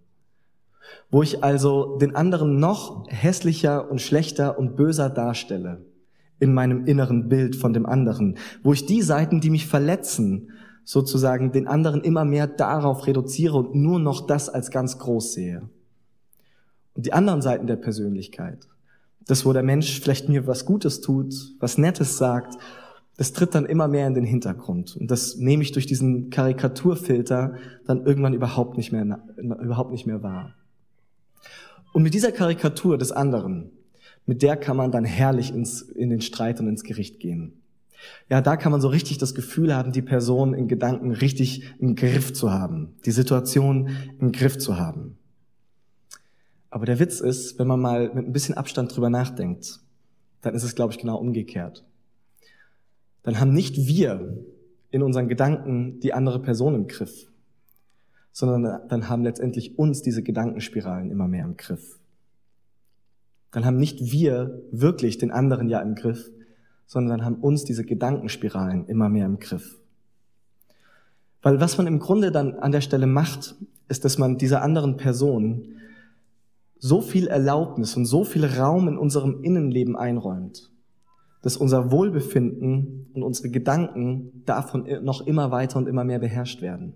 Wo 1.09 1.23
ich 1.23 1.43
also 1.43 1.97
den 1.97 2.15
anderen 2.15 2.59
noch 2.59 3.07
hässlicher 3.09 3.89
und 3.89 3.99
schlechter 3.99 4.59
und 4.59 4.75
böser 4.75 5.09
darstelle 5.09 5.83
in 6.39 6.53
meinem 6.53 6.85
inneren 6.85 7.29
Bild 7.29 7.55
von 7.55 7.73
dem 7.73 7.87
anderen, 7.87 8.37
wo 8.61 8.73
ich 8.73 8.85
die 8.85 9.01
Seiten, 9.01 9.41
die 9.41 9.49
mich 9.49 9.65
verletzen, 9.65 10.51
sozusagen 10.83 11.51
den 11.51 11.67
anderen 11.67 12.01
immer 12.01 12.23
mehr 12.23 12.45
darauf 12.45 13.07
reduziere 13.07 13.57
und 13.57 13.73
nur 13.73 13.97
noch 13.97 14.27
das 14.27 14.49
als 14.49 14.69
ganz 14.69 14.99
groß 14.99 15.33
sehe. 15.33 15.67
Und 16.93 17.07
die 17.07 17.13
anderen 17.13 17.41
Seiten 17.41 17.65
der 17.65 17.77
Persönlichkeit, 17.77 18.67
das, 19.25 19.47
wo 19.47 19.51
der 19.51 19.63
Mensch 19.63 19.99
vielleicht 19.99 20.29
mir 20.29 20.45
was 20.45 20.63
Gutes 20.63 21.01
tut, 21.01 21.33
was 21.59 21.79
Nettes 21.79 22.19
sagt 22.19 22.55
das 23.17 23.33
tritt 23.33 23.55
dann 23.55 23.65
immer 23.65 23.87
mehr 23.87 24.07
in 24.07 24.13
den 24.13 24.23
Hintergrund. 24.23 24.95
Und 24.95 25.09
das 25.09 25.37
nehme 25.37 25.63
ich 25.63 25.71
durch 25.71 25.87
diesen 25.87 26.29
Karikaturfilter 26.29 27.55
dann 27.85 28.05
irgendwann 28.05 28.35
überhaupt 28.35 28.77
nicht 28.77 28.91
mehr, 28.91 29.19
überhaupt 29.37 29.91
nicht 29.91 30.05
mehr 30.05 30.21
wahr. 30.21 30.53
Und 31.93 32.03
mit 32.03 32.13
dieser 32.13 32.31
Karikatur 32.31 32.97
des 32.99 33.11
anderen, 33.11 33.71
mit 34.27 34.43
der 34.43 34.55
kann 34.55 34.77
man 34.77 34.91
dann 34.91 35.03
herrlich 35.03 35.51
ins, 35.51 35.81
in 35.81 36.11
den 36.11 36.21
Streit 36.21 36.59
und 36.59 36.67
ins 36.67 36.83
Gericht 36.83 37.19
gehen. 37.19 37.63
Ja, 38.29 38.41
da 38.41 38.55
kann 38.55 38.71
man 38.71 38.81
so 38.81 38.87
richtig 38.87 39.17
das 39.17 39.33
Gefühl 39.33 39.75
haben, 39.75 39.91
die 39.91 40.03
Person 40.03 40.53
in 40.53 40.67
Gedanken 40.67 41.11
richtig 41.11 41.73
im 41.79 41.95
Griff 41.95 42.33
zu 42.33 42.51
haben, 42.51 42.93
die 43.05 43.11
Situation 43.11 43.89
im 44.19 44.31
Griff 44.31 44.59
zu 44.59 44.77
haben. 44.77 45.17
Aber 46.69 46.85
der 46.85 46.99
Witz 46.99 47.19
ist, 47.19 47.57
wenn 47.57 47.65
man 47.65 47.79
mal 47.79 48.13
mit 48.13 48.27
ein 48.27 48.33
bisschen 48.33 48.55
Abstand 48.55 48.95
drüber 48.95 49.09
nachdenkt, 49.09 49.79
dann 50.41 50.53
ist 50.53 50.63
es, 50.63 50.75
glaube 50.75 50.93
ich, 50.93 50.99
genau 50.99 51.17
umgekehrt 51.17 51.83
dann 53.27 53.41
haben 53.41 53.51
nicht 53.51 53.75
wir 53.75 54.37
in 54.89 55.03
unseren 55.03 55.27
Gedanken 55.27 55.99
die 55.99 56.13
andere 56.13 56.41
Person 56.41 56.75
im 56.75 56.87
Griff, 56.87 57.29
sondern 58.31 58.87
dann 58.87 59.09
haben 59.09 59.21
letztendlich 59.21 59.77
uns 59.77 60.01
diese 60.01 60.23
Gedankenspiralen 60.23 61.11
immer 61.11 61.27
mehr 61.27 61.43
im 61.43 61.57
Griff. 61.57 61.99
Dann 63.51 63.65
haben 63.65 63.75
nicht 63.75 64.13
wir 64.13 64.61
wirklich 64.71 65.17
den 65.17 65.31
anderen 65.31 65.67
ja 65.67 65.81
im 65.81 65.95
Griff, 65.95 66.31
sondern 66.85 67.17
dann 67.17 67.25
haben 67.25 67.41
uns 67.41 67.65
diese 67.65 67.83
Gedankenspiralen 67.83 68.85
immer 68.85 69.09
mehr 69.09 69.25
im 69.25 69.39
Griff. 69.39 69.77
Weil 71.41 71.59
was 71.59 71.77
man 71.77 71.85
im 71.85 71.99
Grunde 71.99 72.31
dann 72.31 72.53
an 72.53 72.71
der 72.71 72.79
Stelle 72.79 73.07
macht, 73.07 73.55
ist, 73.89 74.05
dass 74.05 74.17
man 74.17 74.37
dieser 74.37 74.61
anderen 74.61 74.95
Person 74.95 75.73
so 76.79 77.01
viel 77.01 77.27
Erlaubnis 77.27 77.97
und 77.97 78.05
so 78.05 78.23
viel 78.23 78.45
Raum 78.45 78.87
in 78.87 78.97
unserem 78.97 79.43
Innenleben 79.43 79.97
einräumt, 79.97 80.71
dass 81.47 81.55
unser 81.55 81.91
Wohlbefinden 81.91 83.09
und 83.13 83.23
unsere 83.23 83.49
Gedanken 83.49 84.43
davon 84.43 84.85
noch 85.01 85.25
immer 85.25 85.49
weiter 85.49 85.77
und 85.77 85.87
immer 85.87 86.03
mehr 86.03 86.19
beherrscht 86.19 86.61
werden. 86.61 86.95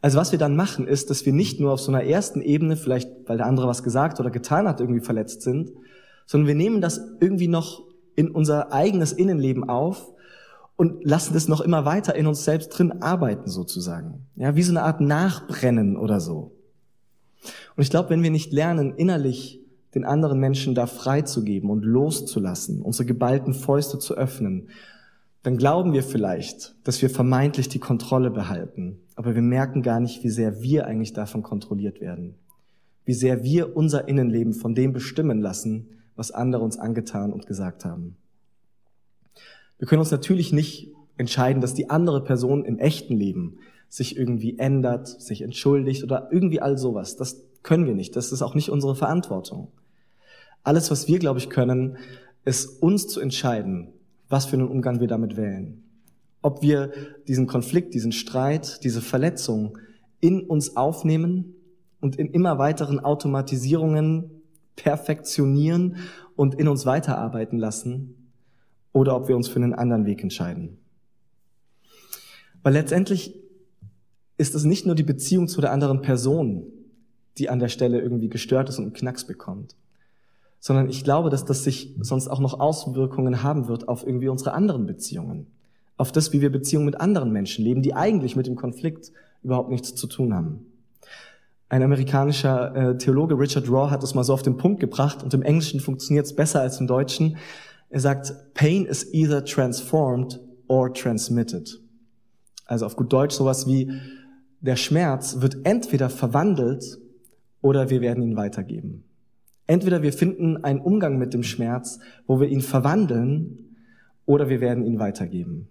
Also 0.00 0.18
was 0.18 0.32
wir 0.32 0.40
dann 0.40 0.56
machen, 0.56 0.88
ist, 0.88 1.08
dass 1.08 1.24
wir 1.24 1.32
nicht 1.32 1.60
nur 1.60 1.74
auf 1.74 1.78
so 1.80 1.92
einer 1.92 2.02
ersten 2.02 2.40
Ebene, 2.40 2.74
vielleicht 2.74 3.08
weil 3.26 3.36
der 3.36 3.46
andere 3.46 3.68
was 3.68 3.84
gesagt 3.84 4.18
oder 4.18 4.30
getan 4.30 4.66
hat, 4.66 4.80
irgendwie 4.80 4.98
verletzt 4.98 5.42
sind, 5.42 5.70
sondern 6.26 6.48
wir 6.48 6.56
nehmen 6.56 6.80
das 6.80 7.00
irgendwie 7.20 7.46
noch 7.46 7.84
in 8.16 8.32
unser 8.32 8.72
eigenes 8.72 9.12
Innenleben 9.12 9.68
auf 9.68 10.12
und 10.74 11.04
lassen 11.04 11.32
das 11.32 11.46
noch 11.46 11.60
immer 11.60 11.84
weiter 11.84 12.16
in 12.16 12.26
uns 12.26 12.42
selbst 12.42 12.70
drin 12.70 13.02
arbeiten 13.02 13.48
sozusagen. 13.48 14.26
Ja, 14.34 14.56
wie 14.56 14.64
so 14.64 14.72
eine 14.72 14.82
Art 14.82 15.00
Nachbrennen 15.00 15.96
oder 15.96 16.18
so. 16.18 16.56
Und 17.76 17.84
ich 17.84 17.90
glaube, 17.90 18.10
wenn 18.10 18.24
wir 18.24 18.32
nicht 18.32 18.52
lernen, 18.52 18.94
innerlich 18.96 19.60
den 19.98 20.04
anderen 20.04 20.38
Menschen 20.38 20.74
da 20.76 20.86
freizugeben 20.86 21.70
und 21.70 21.84
loszulassen, 21.84 22.82
unsere 22.82 23.04
geballten 23.04 23.52
Fäuste 23.52 23.98
zu 23.98 24.14
öffnen, 24.14 24.68
dann 25.42 25.56
glauben 25.56 25.92
wir 25.92 26.04
vielleicht, 26.04 26.76
dass 26.84 27.02
wir 27.02 27.10
vermeintlich 27.10 27.68
die 27.68 27.80
Kontrolle 27.80 28.30
behalten, 28.30 29.00
aber 29.16 29.34
wir 29.34 29.42
merken 29.42 29.82
gar 29.82 29.98
nicht, 29.98 30.22
wie 30.22 30.30
sehr 30.30 30.62
wir 30.62 30.86
eigentlich 30.86 31.12
davon 31.14 31.42
kontrolliert 31.42 32.00
werden, 32.00 32.36
wie 33.04 33.12
sehr 33.12 33.42
wir 33.42 33.76
unser 33.76 34.06
Innenleben 34.06 34.52
von 34.52 34.74
dem 34.74 34.92
bestimmen 34.92 35.40
lassen, 35.40 35.88
was 36.14 36.30
andere 36.30 36.62
uns 36.62 36.78
angetan 36.78 37.32
und 37.32 37.46
gesagt 37.46 37.84
haben. 37.84 38.16
Wir 39.78 39.88
können 39.88 40.00
uns 40.00 40.10
natürlich 40.10 40.52
nicht 40.52 40.92
entscheiden, 41.16 41.60
dass 41.60 41.74
die 41.74 41.90
andere 41.90 42.22
Person 42.22 42.64
im 42.64 42.78
echten 42.78 43.16
Leben 43.16 43.58
sich 43.88 44.16
irgendwie 44.16 44.58
ändert, 44.58 45.08
sich 45.08 45.42
entschuldigt 45.42 46.04
oder 46.04 46.28
irgendwie 46.30 46.60
all 46.60 46.78
sowas. 46.78 47.16
Das 47.16 47.42
können 47.62 47.86
wir 47.86 47.94
nicht. 47.94 48.16
Das 48.16 48.32
ist 48.32 48.42
auch 48.42 48.54
nicht 48.54 48.70
unsere 48.70 48.94
Verantwortung. 48.94 49.72
Alles, 50.62 50.90
was 50.90 51.08
wir, 51.08 51.18
glaube 51.18 51.38
ich, 51.38 51.50
können, 51.50 51.98
ist 52.44 52.82
uns 52.82 53.08
zu 53.08 53.20
entscheiden, 53.20 53.92
was 54.28 54.46
für 54.46 54.54
einen 54.54 54.68
Umgang 54.68 55.00
wir 55.00 55.08
damit 55.08 55.36
wählen. 55.36 55.82
Ob 56.42 56.62
wir 56.62 56.92
diesen 57.26 57.46
Konflikt, 57.46 57.94
diesen 57.94 58.12
Streit, 58.12 58.84
diese 58.84 59.00
Verletzung 59.00 59.78
in 60.20 60.42
uns 60.42 60.76
aufnehmen 60.76 61.54
und 62.00 62.16
in 62.16 62.30
immer 62.30 62.58
weiteren 62.58 63.00
Automatisierungen 63.00 64.30
perfektionieren 64.76 65.96
und 66.36 66.54
in 66.54 66.68
uns 66.68 66.86
weiterarbeiten 66.86 67.58
lassen 67.58 68.30
oder 68.92 69.16
ob 69.16 69.28
wir 69.28 69.36
uns 69.36 69.48
für 69.48 69.56
einen 69.56 69.74
anderen 69.74 70.06
Weg 70.06 70.22
entscheiden. 70.22 70.78
Weil 72.62 72.74
letztendlich 72.74 73.34
ist 74.36 74.54
es 74.54 74.64
nicht 74.64 74.86
nur 74.86 74.94
die 74.94 75.02
Beziehung 75.02 75.48
zu 75.48 75.60
der 75.60 75.72
anderen 75.72 76.00
Person, 76.00 76.64
die 77.38 77.48
an 77.48 77.58
der 77.58 77.68
Stelle 77.68 78.00
irgendwie 78.00 78.28
gestört 78.28 78.68
ist 78.68 78.78
und 78.78 78.84
einen 78.84 78.92
Knacks 78.92 79.26
bekommt, 79.26 79.76
sondern 80.60 80.88
ich 80.88 81.04
glaube, 81.04 81.30
dass 81.30 81.44
das 81.44 81.64
sich 81.64 81.94
sonst 82.00 82.28
auch 82.28 82.40
noch 82.40 82.58
Auswirkungen 82.58 83.42
haben 83.42 83.68
wird 83.68 83.88
auf 83.88 84.06
irgendwie 84.06 84.28
unsere 84.28 84.52
anderen 84.52 84.86
Beziehungen, 84.86 85.46
auf 85.96 86.12
das, 86.12 86.32
wie 86.32 86.40
wir 86.40 86.50
Beziehungen 86.50 86.86
mit 86.86 87.00
anderen 87.00 87.32
Menschen 87.32 87.64
leben, 87.64 87.82
die 87.82 87.94
eigentlich 87.94 88.36
mit 88.36 88.46
dem 88.46 88.56
Konflikt 88.56 89.12
überhaupt 89.42 89.70
nichts 89.70 89.94
zu 89.94 90.06
tun 90.06 90.34
haben. 90.34 90.66
Ein 91.68 91.82
amerikanischer 91.82 92.74
äh, 92.74 92.98
Theologe, 92.98 93.38
Richard 93.38 93.68
Raw, 93.68 93.90
hat 93.90 94.02
es 94.02 94.14
mal 94.14 94.24
so 94.24 94.32
auf 94.32 94.42
den 94.42 94.56
Punkt 94.56 94.80
gebracht 94.80 95.22
und 95.22 95.34
im 95.34 95.42
Englischen 95.42 95.80
funktioniert 95.80 96.24
es 96.24 96.34
besser 96.34 96.62
als 96.62 96.80
im 96.80 96.86
Deutschen. 96.86 97.36
Er 97.90 98.00
sagt, 98.00 98.32
Pain 98.54 98.86
is 98.86 99.12
either 99.12 99.44
transformed 99.44 100.40
or 100.66 100.92
transmitted. 100.92 101.78
Also 102.64 102.86
auf 102.86 102.96
gut 102.96 103.12
Deutsch 103.12 103.34
sowas 103.34 103.66
wie, 103.66 103.92
der 104.60 104.76
Schmerz 104.76 105.40
wird 105.40 105.58
entweder 105.64 106.10
verwandelt 106.10 106.98
oder 107.60 107.90
wir 107.90 108.00
werden 108.00 108.22
ihn 108.22 108.36
weitergeben. 108.36 109.04
Entweder 109.68 110.02
wir 110.02 110.12
finden 110.12 110.56
einen 110.64 110.80
Umgang 110.80 111.18
mit 111.18 111.34
dem 111.34 111.44
Schmerz, 111.44 112.00
wo 112.26 112.40
wir 112.40 112.48
ihn 112.48 112.62
verwandeln, 112.62 113.68
oder 114.24 114.48
wir 114.48 114.60
werden 114.60 114.84
ihn 114.84 114.98
weitergeben. 114.98 115.68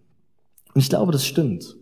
Und 0.74 0.82
ich 0.82 0.90
glaube, 0.90 1.12
das 1.12 1.26
stimmt. 1.26 1.78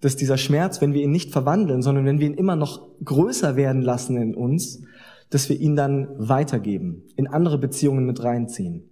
Dass 0.00 0.16
dieser 0.16 0.38
Schmerz, 0.38 0.80
wenn 0.80 0.94
wir 0.94 1.02
ihn 1.02 1.10
nicht 1.10 1.32
verwandeln, 1.32 1.82
sondern 1.82 2.06
wenn 2.06 2.18
wir 2.18 2.26
ihn 2.26 2.34
immer 2.34 2.56
noch 2.56 2.88
größer 3.04 3.56
werden 3.56 3.82
lassen 3.82 4.16
in 4.16 4.34
uns, 4.34 4.82
dass 5.30 5.48
wir 5.48 5.58
ihn 5.58 5.76
dann 5.76 6.08
weitergeben, 6.16 7.04
in 7.16 7.26
andere 7.26 7.58
Beziehungen 7.58 8.06
mit 8.06 8.22
reinziehen. 8.22 8.84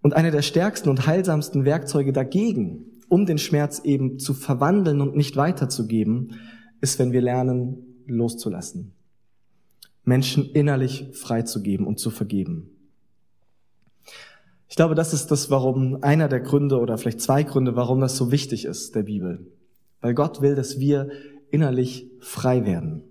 Und 0.00 0.14
eine 0.14 0.30
der 0.30 0.42
stärksten 0.42 0.88
und 0.88 1.06
heilsamsten 1.06 1.64
Werkzeuge 1.64 2.12
dagegen, 2.12 2.86
um 3.08 3.26
den 3.26 3.38
Schmerz 3.38 3.80
eben 3.80 4.18
zu 4.18 4.34
verwandeln 4.34 5.00
und 5.00 5.16
nicht 5.16 5.36
weiterzugeben, 5.36 6.40
ist, 6.80 6.98
wenn 6.98 7.12
wir 7.12 7.20
lernen, 7.20 8.04
loszulassen. 8.06 8.94
Menschen 10.04 10.50
innerlich 10.50 11.08
freizugeben 11.12 11.86
und 11.86 11.98
zu 11.98 12.10
vergeben. 12.10 12.70
Ich 14.68 14.76
glaube, 14.76 14.94
das 14.94 15.12
ist 15.12 15.30
das, 15.30 15.50
warum 15.50 16.02
einer 16.02 16.28
der 16.28 16.40
Gründe 16.40 16.80
oder 16.80 16.96
vielleicht 16.96 17.20
zwei 17.20 17.42
Gründe, 17.42 17.76
warum 17.76 18.00
das 18.00 18.16
so 18.16 18.32
wichtig 18.32 18.64
ist, 18.64 18.94
der 18.94 19.02
Bibel. 19.02 19.46
Weil 20.00 20.14
Gott 20.14 20.40
will, 20.40 20.54
dass 20.54 20.80
wir 20.80 21.10
innerlich 21.50 22.10
frei 22.20 22.64
werden. 22.64 23.02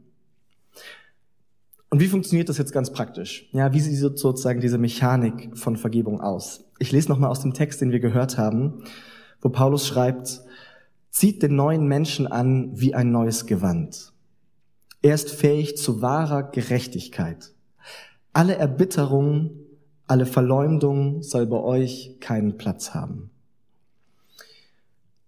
Und 1.91 1.99
wie 1.99 2.07
funktioniert 2.07 2.49
das 2.49 2.57
jetzt 2.57 2.71
ganz 2.71 2.91
praktisch? 2.91 3.49
Ja, 3.51 3.73
wie 3.73 3.79
sieht 3.79 4.17
sozusagen 4.17 4.61
diese 4.61 4.77
Mechanik 4.77 5.57
von 5.57 5.75
Vergebung 5.75 6.21
aus? 6.21 6.63
Ich 6.79 6.91
lese 6.91 7.09
nochmal 7.09 7.29
aus 7.29 7.41
dem 7.41 7.53
Text, 7.53 7.81
den 7.81 7.91
wir 7.91 7.99
gehört 7.99 8.37
haben, 8.37 8.83
wo 9.41 9.49
Paulus 9.49 9.85
schreibt, 9.85 10.41
zieht 11.09 11.43
den 11.43 11.55
neuen 11.55 11.85
Menschen 11.87 12.27
an 12.27 12.71
wie 12.73 12.95
ein 12.95 13.11
neues 13.11 13.45
Gewand. 13.45 14.13
Er 15.01 15.15
ist 15.15 15.31
fähig 15.31 15.77
zu 15.77 16.01
wahrer 16.01 16.43
Gerechtigkeit. 16.43 17.53
Alle 18.33 18.55
Erbitterung, 18.55 19.51
alle 20.05 20.25
Verleumdung 20.25 21.23
soll 21.23 21.47
bei 21.47 21.57
euch 21.57 22.17
keinen 22.19 22.57
Platz 22.57 22.93
haben. 22.93 23.31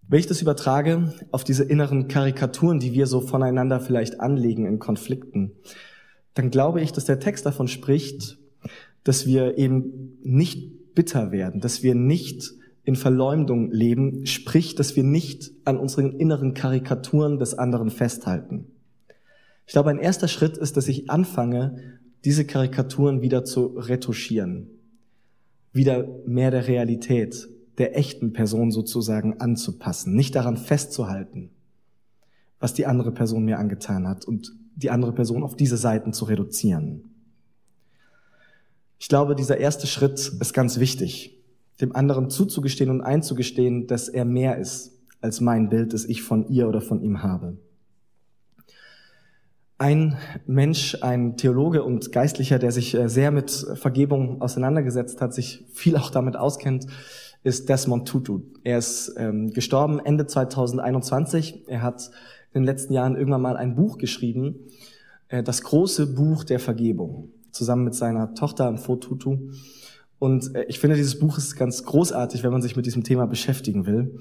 Wenn 0.07 0.19
ich 0.19 0.27
das 0.27 0.41
übertrage 0.41 1.13
auf 1.31 1.43
diese 1.43 1.63
inneren 1.63 2.07
Karikaturen, 2.07 2.79
die 2.79 2.93
wir 2.93 3.07
so 3.07 3.19
voneinander 3.19 3.79
vielleicht 3.79 4.19
anlegen 4.19 4.67
in 4.67 4.77
Konflikten, 4.77 5.53
dann 6.35 6.51
glaube 6.51 6.81
ich, 6.81 6.91
dass 6.91 7.05
der 7.05 7.19
Text 7.19 7.45
davon 7.45 7.67
spricht, 7.67 8.37
dass 9.03 9.25
wir 9.25 9.57
eben 9.57 10.19
nicht 10.21 10.93
bitter 10.93 11.31
werden, 11.31 11.61
dass 11.61 11.81
wir 11.81 11.95
nicht 11.95 12.53
in 12.83 12.95
Verleumdung 12.95 13.71
leben, 13.71 14.25
sprich, 14.25 14.75
dass 14.75 14.95
wir 14.95 15.03
nicht 15.03 15.51
an 15.65 15.77
unseren 15.77 16.19
inneren 16.19 16.53
Karikaturen 16.53 17.39
des 17.39 17.57
anderen 17.57 17.89
festhalten. 17.89 18.72
Ich 19.65 19.73
glaube, 19.73 19.89
ein 19.89 19.99
erster 19.99 20.27
Schritt 20.27 20.57
ist, 20.57 20.77
dass 20.77 20.87
ich 20.87 21.09
anfange, 21.09 21.99
diese 22.25 22.45
Karikaturen 22.45 23.21
wieder 23.21 23.43
zu 23.43 23.65
retuschieren, 23.65 24.69
wieder 25.71 26.07
mehr 26.25 26.51
der 26.51 26.67
Realität, 26.67 27.49
der 27.77 27.97
echten 27.97 28.33
Person 28.33 28.71
sozusagen 28.71 29.39
anzupassen, 29.39 30.15
nicht 30.15 30.35
daran 30.35 30.57
festzuhalten, 30.57 31.49
was 32.59 32.73
die 32.73 32.85
andere 32.85 33.11
Person 33.11 33.45
mir 33.45 33.57
angetan 33.57 34.07
hat 34.07 34.25
und 34.25 34.53
die 34.75 34.89
andere 34.89 35.13
Person 35.13 35.43
auf 35.43 35.55
diese 35.55 35.77
Seiten 35.77 36.13
zu 36.13 36.25
reduzieren. 36.25 37.09
Ich 38.99 39.09
glaube, 39.09 39.35
dieser 39.35 39.57
erste 39.57 39.87
Schritt 39.87 40.31
ist 40.39 40.53
ganz 40.53 40.79
wichtig, 40.79 41.43
dem 41.81 41.95
anderen 41.95 42.29
zuzugestehen 42.29 42.89
und 42.89 43.01
einzugestehen, 43.01 43.87
dass 43.87 44.07
er 44.07 44.23
mehr 44.23 44.57
ist 44.57 44.91
als 45.19 45.41
mein 45.41 45.69
Bild, 45.69 45.93
das 45.93 46.05
ich 46.05 46.21
von 46.21 46.47
ihr 46.47 46.67
oder 46.67 46.81
von 46.81 47.01
ihm 47.01 47.23
habe. 47.23 47.57
Ein 49.83 50.15
Mensch, 50.47 50.97
ein 51.01 51.35
Theologe 51.35 51.83
und 51.83 52.13
Geistlicher, 52.13 52.57
der 52.57 52.71
sich 52.71 52.95
äh, 52.95 53.09
sehr 53.09 53.31
mit 53.31 53.51
Vergebung 53.73 54.41
auseinandergesetzt 54.41 55.19
hat, 55.19 55.33
sich 55.33 55.65
viel 55.73 55.97
auch 55.97 56.09
damit 56.09 56.37
auskennt, 56.37 56.87
ist 57.43 57.67
Desmond 57.67 58.07
Tutu. 58.07 58.43
Er 58.63 58.77
ist 58.77 59.13
ähm, 59.17 59.51
gestorben 59.51 59.99
Ende 59.99 60.25
2021. 60.25 61.67
Er 61.67 61.81
hat 61.81 62.11
in 62.53 62.61
den 62.61 62.63
letzten 62.63 62.93
Jahren 62.93 63.17
irgendwann 63.17 63.41
mal 63.41 63.57
ein 63.57 63.75
Buch 63.75 63.97
geschrieben, 63.97 64.55
äh, 65.27 65.43
das 65.43 65.63
große 65.63 66.15
Buch 66.15 66.45
der 66.45 66.61
Vergebung 66.61 67.33
zusammen 67.51 67.83
mit 67.83 67.93
seiner 67.93 68.35
Tochter 68.35 68.71
Mfotutu. 68.71 69.49
Und 70.17 70.55
äh, 70.55 70.63
ich 70.69 70.79
finde, 70.79 70.95
dieses 70.95 71.19
Buch 71.19 71.37
ist 71.37 71.57
ganz 71.57 71.83
großartig, 71.83 72.41
wenn 72.41 72.53
man 72.53 72.61
sich 72.61 72.77
mit 72.77 72.85
diesem 72.85 73.03
Thema 73.03 73.27
beschäftigen 73.27 73.85
will. 73.85 74.17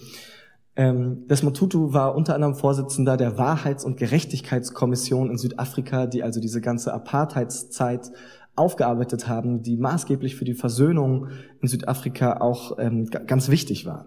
Ähm, 0.75 1.27
Desmond 1.29 1.57
Tutu 1.57 1.93
war 1.93 2.15
unter 2.15 2.35
anderem 2.35 2.55
Vorsitzender 2.55 3.17
der 3.17 3.37
Wahrheits- 3.37 3.85
und 3.85 3.99
Gerechtigkeitskommission 3.99 5.31
in 5.31 5.39
Südafrika, 5.39 6.07
die 6.07 6.23
also 6.23 6.41
diese 6.41 6.61
ganze 6.61 6.95
Apartheidszeit 6.95 8.11
aufgearbeitet 8.57 9.29
haben, 9.29 9.63
die 9.63 9.77
maßgeblich 9.77 10.37
für 10.37 10.45
die 10.45 10.55
Versöhnung 10.55 11.29
in 11.61 11.69
Südafrika 11.69 12.41
auch 12.41 12.79
ähm, 12.79 13.07
ganz 13.07 13.49
wichtig 13.49 13.87
war. 13.87 14.07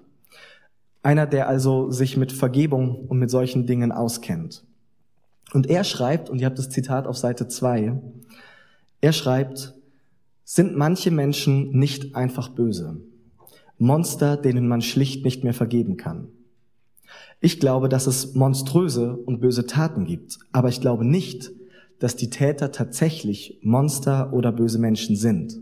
Einer, 1.03 1.27
der 1.27 1.47
also 1.47 1.91
sich 1.91 2.17
mit 2.17 2.31
Vergebung 2.31 3.05
und 3.07 3.19
mit 3.19 3.29
solchen 3.29 3.67
Dingen 3.67 3.91
auskennt. 3.91 4.63
Und 5.53 5.69
er 5.69 5.83
schreibt, 5.83 6.29
und 6.29 6.39
ihr 6.39 6.47
habt 6.47 6.57
das 6.57 6.69
Zitat 6.69 7.05
auf 7.05 7.17
Seite 7.17 7.47
zwei 7.47 7.93
er 9.05 9.13
schreibt, 9.13 9.75
sind 10.43 10.75
manche 10.75 11.11
Menschen 11.11 11.69
nicht 11.77 12.15
einfach 12.15 12.49
böse, 12.49 13.01
Monster, 13.77 14.35
denen 14.35 14.67
man 14.67 14.81
schlicht 14.81 15.23
nicht 15.25 15.43
mehr 15.43 15.53
vergeben 15.53 15.95
kann. 15.95 16.29
Ich 17.39 17.59
glaube, 17.59 17.89
dass 17.89 18.07
es 18.07 18.33
monströse 18.35 19.15
und 19.15 19.39
böse 19.39 19.65
Taten 19.65 20.05
gibt, 20.05 20.39
aber 20.51 20.69
ich 20.69 20.81
glaube 20.81 21.05
nicht, 21.05 21.51
dass 21.99 22.15
die 22.15 22.29
Täter 22.29 22.71
tatsächlich 22.71 23.59
Monster 23.61 24.33
oder 24.33 24.51
böse 24.51 24.79
Menschen 24.79 25.15
sind. 25.15 25.59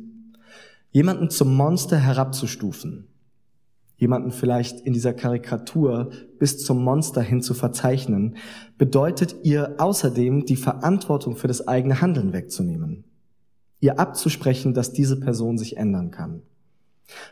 Jemanden 0.91 1.29
zum 1.29 1.55
Monster 1.55 1.97
herabzustufen, 1.97 3.07
jemanden 3.97 4.31
vielleicht 4.31 4.81
in 4.81 4.93
dieser 4.93 5.13
Karikatur 5.13 6.11
bis 6.39 6.63
zum 6.63 6.83
Monster 6.83 7.21
hin 7.21 7.41
zu 7.41 7.53
verzeichnen, 7.53 8.37
bedeutet 8.77 9.35
ihr 9.43 9.75
außerdem 9.77 10.45
die 10.45 10.55
Verantwortung 10.55 11.35
für 11.35 11.47
das 11.47 11.67
eigene 11.67 12.01
Handeln 12.01 12.33
wegzunehmen 12.33 13.05
ihr 13.83 13.99
abzusprechen, 13.99 14.73
dass 14.73 14.93
diese 14.93 15.19
Person 15.19 15.57
sich 15.57 15.75
ändern 15.75 16.09
kann. 16.09 16.41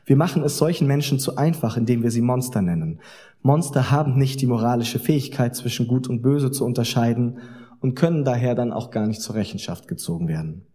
Wir 0.05 0.15
machen 0.15 0.43
es 0.43 0.57
solchen 0.57 0.87
Menschen 0.87 1.19
zu 1.19 1.37
einfach, 1.37 1.77
indem 1.77 2.03
wir 2.03 2.11
sie 2.11 2.21
Monster 2.21 2.61
nennen. 2.61 2.99
Monster 3.41 3.89
haben 3.91 4.17
nicht 4.17 4.41
die 4.41 4.47
moralische 4.47 4.99
Fähigkeit, 4.99 5.55
zwischen 5.55 5.87
Gut 5.87 6.07
und 6.07 6.21
Böse 6.21 6.51
zu 6.51 6.65
unterscheiden 6.65 7.39
und 7.79 7.95
können 7.95 8.23
daher 8.23 8.53
dann 8.53 8.71
auch 8.71 8.91
gar 8.91 9.07
nicht 9.07 9.21
zur 9.21 9.35
Rechenschaft 9.35 9.87
gezogen 9.87 10.27
werden. 10.27 10.65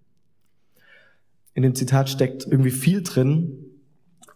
In 1.55 1.63
dem 1.63 1.75
Zitat 1.75 2.09
steckt 2.09 2.47
irgendwie 2.47 2.71
viel 2.71 3.03
drin 3.03 3.59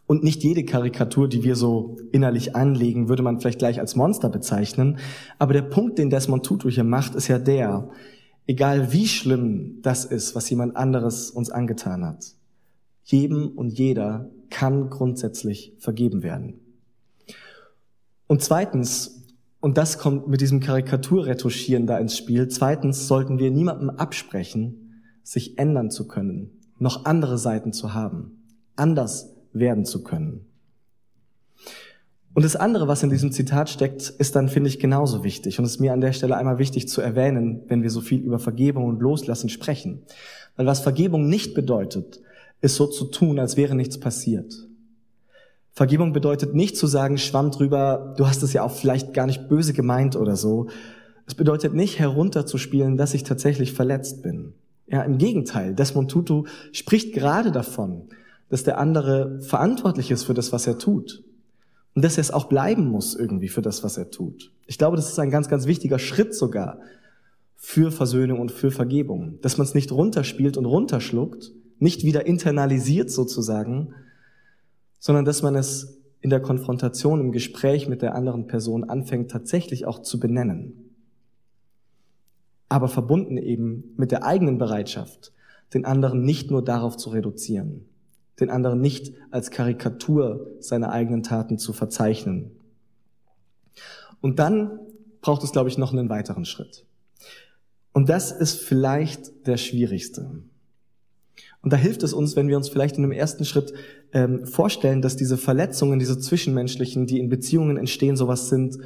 und 0.06 0.22
nicht 0.22 0.42
jede 0.42 0.64
Karikatur, 0.64 1.28
die 1.28 1.42
wir 1.42 1.56
so 1.56 1.98
innerlich 2.12 2.56
anlegen, 2.56 3.08
würde 3.08 3.22
man 3.22 3.40
vielleicht 3.40 3.58
gleich 3.58 3.80
als 3.80 3.96
Monster 3.96 4.28
bezeichnen. 4.28 4.98
Aber 5.38 5.52
der 5.52 5.62
Punkt, 5.62 5.98
den 5.98 6.10
Desmond 6.10 6.46
Tutu 6.46 6.70
hier 6.70 6.84
macht, 6.84 7.14
ist 7.14 7.28
ja 7.28 7.38
der, 7.38 7.90
Egal 8.50 8.92
wie 8.92 9.06
schlimm 9.06 9.78
das 9.80 10.04
ist, 10.04 10.34
was 10.34 10.50
jemand 10.50 10.74
anderes 10.74 11.30
uns 11.30 11.50
angetan 11.50 12.04
hat. 12.04 12.34
Jedem 13.04 13.46
und 13.46 13.78
jeder 13.78 14.28
kann 14.50 14.90
grundsätzlich 14.90 15.74
vergeben 15.78 16.22
werden. 16.22 16.60
Und 18.26 18.42
zweitens, 18.42 19.26
und 19.60 19.78
das 19.78 19.98
kommt 19.98 20.28
mit 20.28 20.40
diesem 20.40 20.60
Karikaturretuschieren 20.60 21.86
da 21.86 21.98
ins 21.98 22.16
Spiel, 22.16 22.48
zweitens 22.48 23.08
sollten 23.08 23.38
wir 23.38 23.50
niemandem 23.50 23.90
absprechen, 23.90 25.02
sich 25.22 25.58
ändern 25.58 25.90
zu 25.90 26.06
können, 26.06 26.50
noch 26.78 27.04
andere 27.04 27.38
Seiten 27.38 27.72
zu 27.72 27.94
haben, 27.94 28.42
anders 28.76 29.34
werden 29.52 29.84
zu 29.84 30.02
können. 30.02 30.46
Und 32.32 32.44
das 32.44 32.54
andere, 32.54 32.86
was 32.86 33.02
in 33.02 33.10
diesem 33.10 33.32
Zitat 33.32 33.68
steckt, 33.68 34.08
ist 34.08 34.36
dann, 34.36 34.48
finde 34.48 34.68
ich, 34.68 34.78
genauso 34.78 35.24
wichtig. 35.24 35.58
Und 35.58 35.64
ist 35.64 35.80
mir 35.80 35.92
an 35.92 36.00
der 36.00 36.12
Stelle 36.12 36.36
einmal 36.36 36.58
wichtig 36.58 36.88
zu 36.88 37.00
erwähnen, 37.00 37.62
wenn 37.66 37.82
wir 37.82 37.90
so 37.90 38.00
viel 38.00 38.20
über 38.20 38.38
Vergebung 38.38 38.84
und 38.84 39.00
Loslassen 39.00 39.48
sprechen. 39.48 40.02
Weil 40.56 40.66
was 40.66 40.80
Vergebung 40.80 41.28
nicht 41.28 41.54
bedeutet, 41.54 42.20
ist 42.60 42.76
so 42.76 42.86
zu 42.86 43.06
tun, 43.06 43.38
als 43.38 43.56
wäre 43.56 43.74
nichts 43.74 43.98
passiert. 43.98 44.68
Vergebung 45.72 46.12
bedeutet 46.12 46.54
nicht 46.54 46.76
zu 46.76 46.86
sagen, 46.86 47.16
schwamm 47.16 47.50
drüber, 47.50 48.14
du 48.16 48.26
hast 48.26 48.42
es 48.42 48.52
ja 48.52 48.62
auch 48.62 48.72
vielleicht 48.72 49.14
gar 49.14 49.26
nicht 49.26 49.48
böse 49.48 49.72
gemeint 49.72 50.16
oder 50.16 50.36
so. 50.36 50.68
Es 51.26 51.34
bedeutet 51.34 51.74
nicht 51.74 51.98
herunterzuspielen, 51.98 52.96
dass 52.96 53.14
ich 53.14 53.22
tatsächlich 53.22 53.72
verletzt 53.72 54.22
bin. 54.22 54.54
Ja, 54.88 55.02
im 55.02 55.18
Gegenteil, 55.18 55.74
Desmond 55.74 56.10
Tutu 56.10 56.44
spricht 56.72 57.14
gerade 57.14 57.52
davon, 57.52 58.08
dass 58.48 58.64
der 58.64 58.78
andere 58.78 59.40
verantwortlich 59.40 60.10
ist 60.10 60.24
für 60.24 60.34
das, 60.34 60.52
was 60.52 60.66
er 60.66 60.78
tut. 60.78 61.22
Und 61.94 62.04
dass 62.04 62.18
er 62.18 62.22
es 62.22 62.32
auch 62.32 62.44
bleiben 62.44 62.88
muss 62.88 63.14
irgendwie 63.14 63.48
für 63.48 63.62
das, 63.62 63.82
was 63.84 63.96
er 63.96 64.10
tut. 64.10 64.52
Ich 64.66 64.78
glaube, 64.78 64.96
das 64.96 65.08
ist 65.08 65.18
ein 65.18 65.30
ganz, 65.30 65.48
ganz 65.48 65.66
wichtiger 65.66 65.98
Schritt 65.98 66.34
sogar 66.34 66.80
für 67.56 67.92
Versöhnung 67.92 68.40
und 68.40 68.50
für 68.52 68.70
Vergebung. 68.70 69.38
Dass 69.42 69.58
man 69.58 69.66
es 69.66 69.74
nicht 69.74 69.92
runterspielt 69.92 70.56
und 70.56 70.66
runterschluckt, 70.66 71.52
nicht 71.80 72.04
wieder 72.04 72.26
internalisiert 72.26 73.10
sozusagen, 73.10 73.94
sondern 74.98 75.24
dass 75.24 75.42
man 75.42 75.56
es 75.56 75.98
in 76.20 76.30
der 76.30 76.40
Konfrontation, 76.40 77.20
im 77.20 77.32
Gespräch 77.32 77.88
mit 77.88 78.02
der 78.02 78.14
anderen 78.14 78.46
Person 78.46 78.84
anfängt 78.84 79.30
tatsächlich 79.30 79.86
auch 79.86 80.00
zu 80.02 80.20
benennen. 80.20 80.90
Aber 82.68 82.88
verbunden 82.88 83.36
eben 83.36 83.94
mit 83.96 84.12
der 84.12 84.24
eigenen 84.24 84.58
Bereitschaft, 84.58 85.32
den 85.72 85.84
anderen 85.84 86.22
nicht 86.22 86.50
nur 86.50 86.62
darauf 86.62 86.96
zu 86.96 87.10
reduzieren, 87.10 87.86
den 88.38 88.50
anderen 88.50 88.80
nicht 88.80 89.14
als 89.30 89.50
Karikatur 89.50 90.46
seiner 90.60 90.92
eigenen 90.92 91.22
Taten 91.22 91.58
zu 91.58 91.72
verzeichnen. 91.72 92.52
Und 94.20 94.38
dann 94.38 94.78
braucht 95.22 95.42
es, 95.42 95.52
glaube 95.52 95.70
ich, 95.70 95.78
noch 95.78 95.92
einen 95.92 96.10
weiteren 96.10 96.44
Schritt. 96.44 96.84
Und 97.92 98.08
das 98.08 98.30
ist 98.30 98.60
vielleicht 98.60 99.46
der 99.46 99.56
schwierigste. 99.56 100.42
Und 101.62 101.72
da 101.72 101.76
hilft 101.76 102.02
es 102.02 102.12
uns, 102.12 102.36
wenn 102.36 102.48
wir 102.48 102.56
uns 102.56 102.68
vielleicht 102.68 102.96
in 102.96 103.04
einem 103.04 103.12
ersten 103.12 103.44
Schritt 103.44 103.72
ähm, 104.12 104.46
vorstellen, 104.46 105.02
dass 105.02 105.16
diese 105.16 105.36
Verletzungen, 105.36 105.98
diese 105.98 106.18
zwischenmenschlichen, 106.18 107.06
die 107.06 107.18
in 107.18 107.28
Beziehungen 107.28 107.76
entstehen, 107.76 108.16
sowas 108.16 108.48
sind 108.48 108.78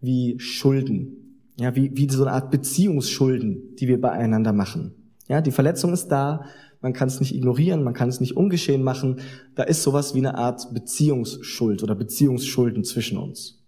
wie 0.00 0.38
Schulden. 0.38 1.42
Ja, 1.58 1.74
wie, 1.74 1.90
wie 1.96 2.08
so 2.08 2.22
eine 2.22 2.32
Art 2.32 2.50
Beziehungsschulden, 2.50 3.74
die 3.76 3.88
wir 3.88 4.00
beieinander 4.00 4.52
machen. 4.52 4.94
Ja, 5.28 5.40
die 5.40 5.50
Verletzung 5.50 5.92
ist 5.92 6.08
da, 6.08 6.44
man 6.80 6.92
kann 6.92 7.08
es 7.08 7.18
nicht 7.18 7.34
ignorieren, 7.34 7.82
man 7.82 7.94
kann 7.94 8.08
es 8.08 8.20
nicht 8.20 8.36
ungeschehen 8.36 8.82
machen. 8.82 9.20
Da 9.56 9.64
ist 9.64 9.82
sowas 9.82 10.14
wie 10.14 10.18
eine 10.18 10.36
Art 10.36 10.72
Beziehungsschuld 10.72 11.82
oder 11.82 11.96
Beziehungsschulden 11.96 12.84
zwischen 12.84 13.18
uns. 13.18 13.60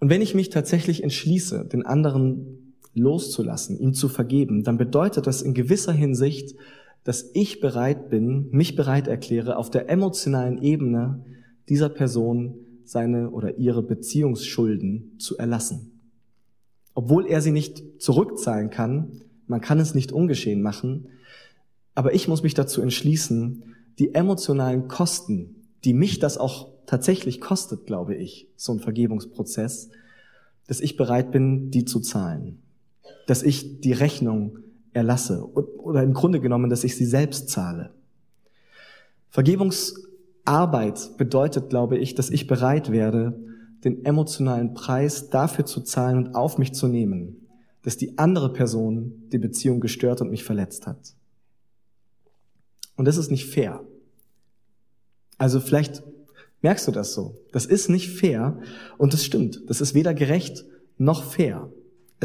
Und 0.00 0.10
wenn 0.10 0.22
ich 0.22 0.34
mich 0.34 0.50
tatsächlich 0.50 1.02
entschließe, 1.02 1.66
den 1.66 1.84
anderen 1.84 2.74
loszulassen, 2.94 3.76
ihm 3.76 3.92
zu 3.92 4.08
vergeben, 4.08 4.62
dann 4.62 4.78
bedeutet 4.78 5.26
das 5.26 5.42
in 5.42 5.54
gewisser 5.54 5.92
Hinsicht, 5.92 6.54
dass 7.04 7.30
ich 7.34 7.60
bereit 7.60 8.08
bin, 8.08 8.48
mich 8.50 8.76
bereit 8.76 9.06
erkläre, 9.08 9.56
auf 9.56 9.70
der 9.70 9.88
emotionalen 9.88 10.58
Ebene 10.58 11.24
dieser 11.68 11.90
Person 11.90 12.56
seine 12.84 13.30
oder 13.30 13.58
ihre 13.58 13.82
Beziehungsschulden 13.82 15.18
zu 15.18 15.38
erlassen. 15.38 16.00
Obwohl 16.94 17.26
er 17.26 17.40
sie 17.40 17.52
nicht 17.52 18.00
zurückzahlen 18.00 18.70
kann, 18.70 19.22
man 19.46 19.60
kann 19.60 19.78
es 19.78 19.94
nicht 19.94 20.12
ungeschehen 20.12 20.62
machen, 20.62 21.08
aber 21.94 22.14
ich 22.14 22.28
muss 22.28 22.42
mich 22.42 22.54
dazu 22.54 22.80
entschließen, 22.80 23.74
die 23.98 24.14
emotionalen 24.14 24.88
Kosten, 24.88 25.56
die 25.84 25.94
mich 25.94 26.18
das 26.18 26.38
auch 26.38 26.68
tatsächlich 26.86 27.40
kostet, 27.40 27.86
glaube 27.86 28.14
ich, 28.14 28.48
so 28.56 28.72
ein 28.72 28.80
Vergebungsprozess, 28.80 29.90
dass 30.66 30.80
ich 30.80 30.96
bereit 30.96 31.30
bin, 31.30 31.70
die 31.70 31.84
zu 31.84 32.00
zahlen. 32.00 32.62
Dass 33.26 33.42
ich 33.42 33.80
die 33.80 33.92
Rechnung 33.92 34.58
erlasse 34.94 35.44
oder 35.52 36.02
im 36.02 36.14
Grunde 36.14 36.40
genommen, 36.40 36.70
dass 36.70 36.84
ich 36.84 36.96
sie 36.96 37.04
selbst 37.04 37.50
zahle. 37.50 37.90
Vergebungsarbeit 39.28 41.16
bedeutet, 41.18 41.68
glaube 41.68 41.98
ich, 41.98 42.14
dass 42.14 42.30
ich 42.30 42.46
bereit 42.46 42.92
werde, 42.92 43.38
den 43.84 44.04
emotionalen 44.04 44.72
Preis 44.74 45.28
dafür 45.28 45.66
zu 45.66 45.82
zahlen 45.82 46.16
und 46.16 46.34
auf 46.34 46.56
mich 46.56 46.72
zu 46.72 46.88
nehmen, 46.88 47.48
dass 47.82 47.96
die 47.96 48.16
andere 48.16 48.52
Person 48.52 49.28
die 49.30 49.38
Beziehung 49.38 49.80
gestört 49.80 50.20
und 50.22 50.30
mich 50.30 50.44
verletzt 50.44 50.86
hat. 50.86 51.14
Und 52.96 53.06
das 53.06 53.16
ist 53.16 53.30
nicht 53.30 53.46
fair. 53.46 53.84
Also 55.36 55.60
vielleicht 55.60 56.02
merkst 56.62 56.86
du 56.86 56.92
das 56.92 57.12
so. 57.12 57.36
Das 57.52 57.66
ist 57.66 57.88
nicht 57.88 58.08
fair 58.10 58.58
und 58.96 59.12
das 59.12 59.24
stimmt. 59.24 59.68
Das 59.68 59.80
ist 59.80 59.94
weder 59.94 60.14
gerecht 60.14 60.64
noch 60.96 61.24
fair. 61.24 61.68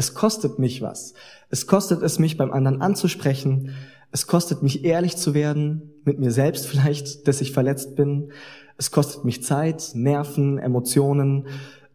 Es 0.00 0.14
kostet 0.14 0.58
mich 0.58 0.80
was. 0.80 1.12
Es 1.50 1.66
kostet 1.66 2.00
es 2.00 2.18
mich 2.18 2.38
beim 2.38 2.52
anderen 2.52 2.80
anzusprechen. 2.80 3.74
Es 4.10 4.26
kostet 4.26 4.62
mich 4.62 4.82
ehrlich 4.82 5.18
zu 5.18 5.34
werden, 5.34 5.92
mit 6.06 6.18
mir 6.18 6.30
selbst 6.30 6.64
vielleicht, 6.66 7.28
dass 7.28 7.42
ich 7.42 7.52
verletzt 7.52 7.96
bin. 7.96 8.32
Es 8.78 8.90
kostet 8.90 9.26
mich 9.26 9.42
Zeit, 9.42 9.90
Nerven, 9.92 10.56
Emotionen. 10.56 11.48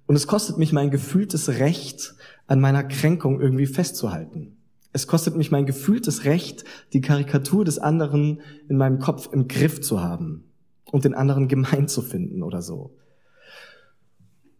Und 0.05 0.15
es 0.15 0.27
kostet 0.27 0.59
mich 0.59 0.71
mein 0.71 0.91
gefühltes 0.91 1.57
Recht, 1.57 2.13
an 2.45 2.61
meiner 2.61 2.83
Kränkung 2.83 3.41
irgendwie 3.41 3.65
festzuhalten. 3.65 4.55
Es 4.93 5.07
kostet 5.07 5.35
mich 5.35 5.49
mein 5.49 5.65
gefühltes 5.65 6.25
Recht, 6.25 6.63
die 6.93 7.01
Karikatur 7.01 7.65
des 7.65 7.79
anderen 7.79 8.41
in 8.69 8.77
meinem 8.77 8.99
Kopf 8.99 9.29
im 9.33 9.47
Griff 9.47 9.81
zu 9.81 10.03
haben 10.03 10.43
und 10.91 11.05
den 11.05 11.15
anderen 11.15 11.47
gemein 11.47 11.87
zu 11.87 12.03
finden 12.03 12.43
oder 12.43 12.61
so. 12.61 12.95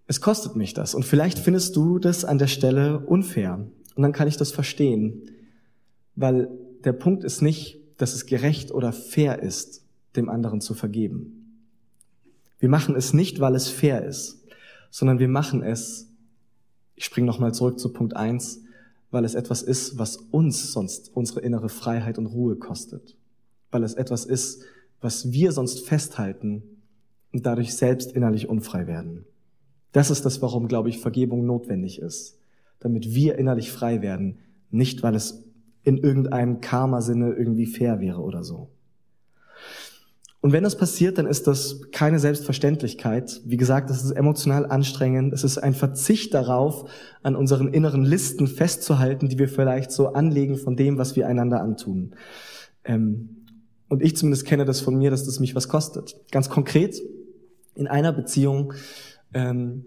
Es 0.07 0.21
kostet 0.21 0.55
mich 0.55 0.73
das. 0.73 0.93
Und 0.95 1.03
vielleicht 1.03 1.39
findest 1.39 1.75
du 1.75 1.99
das 1.99 2.25
an 2.25 2.37
der 2.37 2.47
Stelle 2.47 2.99
unfair. 2.99 3.67
Und 3.95 4.03
dann 4.03 4.11
kann 4.11 4.27
ich 4.27 4.37
das 4.37 4.51
verstehen. 4.51 5.31
Weil 6.15 6.49
der 6.83 6.93
Punkt 6.93 7.23
ist 7.23 7.41
nicht, 7.41 7.79
dass 7.97 8.13
es 8.13 8.25
gerecht 8.25 8.71
oder 8.71 8.93
fair 8.93 9.41
ist, 9.41 9.83
dem 10.15 10.29
anderen 10.29 10.61
zu 10.61 10.73
vergeben. 10.73 11.61
Wir 12.59 12.69
machen 12.69 12.95
es 12.95 13.13
nicht, 13.13 13.39
weil 13.39 13.55
es 13.55 13.69
fair 13.69 14.05
ist, 14.05 14.45
sondern 14.89 15.19
wir 15.19 15.27
machen 15.27 15.61
es, 15.61 16.09
ich 16.95 17.05
springe 17.05 17.27
nochmal 17.27 17.53
zurück 17.53 17.79
zu 17.79 17.91
Punkt 17.91 18.15
eins 18.15 18.61
weil 19.15 19.23
es 19.23 19.33
etwas 19.33 19.61
ist, 19.61 19.97
was 19.97 20.17
uns 20.17 20.73
sonst 20.73 21.09
unsere 21.15 21.39
innere 21.39 21.69
Freiheit 21.69 22.17
und 22.17 22.25
Ruhe 22.25 22.57
kostet. 22.57 23.15
Weil 23.71 23.83
es 23.83 23.93
etwas 23.93 24.25
ist, 24.25 24.65
was 24.99 25.31
wir 25.31 25.53
sonst 25.53 25.87
festhalten 25.87 26.63
und 27.31 27.45
dadurch 27.45 27.75
selbst 27.75 28.11
innerlich 28.11 28.49
unfrei 28.49 28.87
werden. 28.87 29.23
Das 29.95 30.11
ist 30.11 30.25
das, 30.25 30.41
warum, 30.41 30.67
glaube 30.67 30.89
ich, 30.89 30.99
Vergebung 30.99 31.45
notwendig 31.45 32.01
ist. 32.01 32.37
Damit 32.81 33.15
wir 33.15 33.37
innerlich 33.39 33.71
frei 33.71 34.01
werden, 34.01 34.39
nicht 34.69 35.03
weil 35.03 35.15
es 35.15 35.45
in 35.83 35.97
irgendeinem 35.97 36.59
Karma-Sinne 36.59 37.31
irgendwie 37.31 37.65
fair 37.65 38.01
wäre 38.01 38.19
oder 38.19 38.43
so. 38.43 38.67
Und 40.41 40.51
wenn 40.51 40.65
das 40.65 40.75
passiert, 40.75 41.17
dann 41.17 41.25
ist 41.25 41.47
das 41.47 41.79
keine 41.93 42.19
Selbstverständlichkeit. 42.19 43.39
Wie 43.45 43.55
gesagt, 43.55 43.89
das 43.89 44.03
ist 44.03 44.11
emotional 44.11 44.65
anstrengend. 44.65 45.31
Es 45.31 45.45
ist 45.45 45.59
ein 45.59 45.73
Verzicht 45.73 46.33
darauf, 46.33 46.89
an 47.23 47.37
unseren 47.37 47.69
inneren 47.69 48.03
Listen 48.03 48.47
festzuhalten, 48.47 49.29
die 49.29 49.39
wir 49.39 49.47
vielleicht 49.47 49.91
so 49.93 50.09
anlegen 50.09 50.57
von 50.57 50.75
dem, 50.75 50.97
was 50.97 51.15
wir 51.15 51.25
einander 51.25 51.61
antun. 51.61 52.15
Ähm, 52.83 53.45
und 53.87 54.03
ich 54.03 54.17
zumindest 54.17 54.45
kenne 54.45 54.65
das 54.65 54.81
von 54.81 54.97
mir, 54.97 55.09
dass 55.09 55.23
das 55.23 55.39
mich 55.39 55.55
was 55.55 55.69
kostet. 55.69 56.17
Ganz 56.31 56.49
konkret, 56.49 57.01
in 57.75 57.87
einer 57.87 58.11
Beziehung, 58.11 58.73
ähm, 59.33 59.85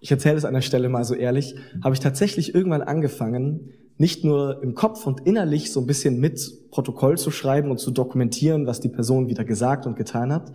ich 0.00 0.10
erzähle 0.10 0.36
es 0.36 0.44
an 0.44 0.54
der 0.54 0.62
Stelle 0.62 0.88
mal 0.88 1.04
so 1.04 1.14
ehrlich, 1.14 1.56
habe 1.82 1.94
ich 1.94 2.00
tatsächlich 2.00 2.54
irgendwann 2.54 2.82
angefangen, 2.82 3.70
nicht 3.98 4.24
nur 4.24 4.62
im 4.62 4.74
Kopf 4.74 5.06
und 5.06 5.26
innerlich 5.26 5.70
so 5.70 5.80
ein 5.80 5.86
bisschen 5.86 6.20
mit 6.20 6.70
Protokoll 6.70 7.18
zu 7.18 7.30
schreiben 7.30 7.70
und 7.70 7.78
zu 7.78 7.90
dokumentieren, 7.90 8.66
was 8.66 8.80
die 8.80 8.88
Person 8.88 9.28
wieder 9.28 9.44
gesagt 9.44 9.86
und 9.86 9.94
getan 9.94 10.32
hat, 10.32 10.52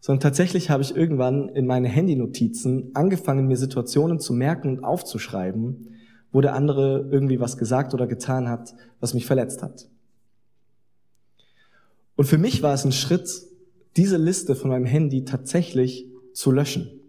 sondern 0.00 0.20
tatsächlich 0.20 0.70
habe 0.70 0.82
ich 0.82 0.96
irgendwann 0.96 1.50
in 1.50 1.66
meine 1.66 1.88
Handynotizen 1.88 2.90
angefangen, 2.94 3.46
mir 3.46 3.58
Situationen 3.58 4.20
zu 4.20 4.32
merken 4.32 4.78
und 4.78 4.84
aufzuschreiben, 4.84 5.96
wo 6.32 6.40
der 6.40 6.54
andere 6.54 7.08
irgendwie 7.10 7.40
was 7.40 7.58
gesagt 7.58 7.92
oder 7.92 8.06
getan 8.06 8.48
hat, 8.48 8.74
was 9.00 9.12
mich 9.12 9.26
verletzt 9.26 9.62
hat. 9.62 9.86
Und 12.16 12.24
für 12.24 12.38
mich 12.38 12.62
war 12.62 12.72
es 12.72 12.86
ein 12.86 12.92
Schritt, 12.92 13.42
diese 13.98 14.16
Liste 14.16 14.54
von 14.54 14.70
meinem 14.70 14.86
Handy 14.86 15.24
tatsächlich 15.24 16.06
zu 16.32 16.50
löschen. 16.50 17.01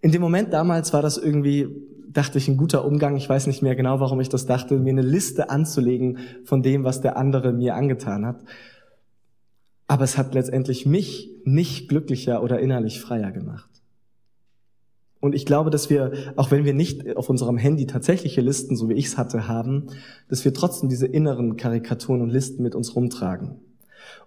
In 0.00 0.12
dem 0.12 0.20
Moment 0.20 0.52
damals 0.52 0.92
war 0.92 1.02
das 1.02 1.16
irgendwie 1.16 1.68
dachte 2.16 2.38
ich, 2.38 2.48
ein 2.48 2.56
guter 2.56 2.84
Umgang, 2.84 3.16
ich 3.16 3.28
weiß 3.28 3.46
nicht 3.46 3.62
mehr 3.62 3.76
genau, 3.76 4.00
warum 4.00 4.20
ich 4.20 4.30
das 4.30 4.46
dachte, 4.46 4.78
mir 4.78 4.90
eine 4.90 5.02
Liste 5.02 5.50
anzulegen 5.50 6.18
von 6.44 6.62
dem, 6.62 6.82
was 6.82 7.02
der 7.02 7.16
andere 7.18 7.52
mir 7.52 7.74
angetan 7.74 8.24
hat. 8.24 8.42
Aber 9.86 10.04
es 10.04 10.16
hat 10.16 10.34
letztendlich 10.34 10.86
mich 10.86 11.30
nicht 11.44 11.88
glücklicher 11.88 12.42
oder 12.42 12.58
innerlich 12.58 13.00
freier 13.00 13.32
gemacht. 13.32 13.68
Und 15.20 15.34
ich 15.34 15.44
glaube, 15.44 15.70
dass 15.70 15.90
wir, 15.90 16.12
auch 16.36 16.50
wenn 16.50 16.64
wir 16.64 16.74
nicht 16.74 17.16
auf 17.16 17.28
unserem 17.28 17.58
Handy 17.58 17.86
tatsächliche 17.86 18.40
Listen, 18.40 18.76
so 18.76 18.88
wie 18.88 18.94
ich 18.94 19.06
es 19.06 19.18
hatte, 19.18 19.48
haben, 19.48 19.86
dass 20.28 20.44
wir 20.44 20.54
trotzdem 20.54 20.88
diese 20.88 21.06
inneren 21.06 21.56
Karikaturen 21.56 22.22
und 22.22 22.30
Listen 22.30 22.62
mit 22.62 22.74
uns 22.74 22.94
rumtragen. 22.94 23.56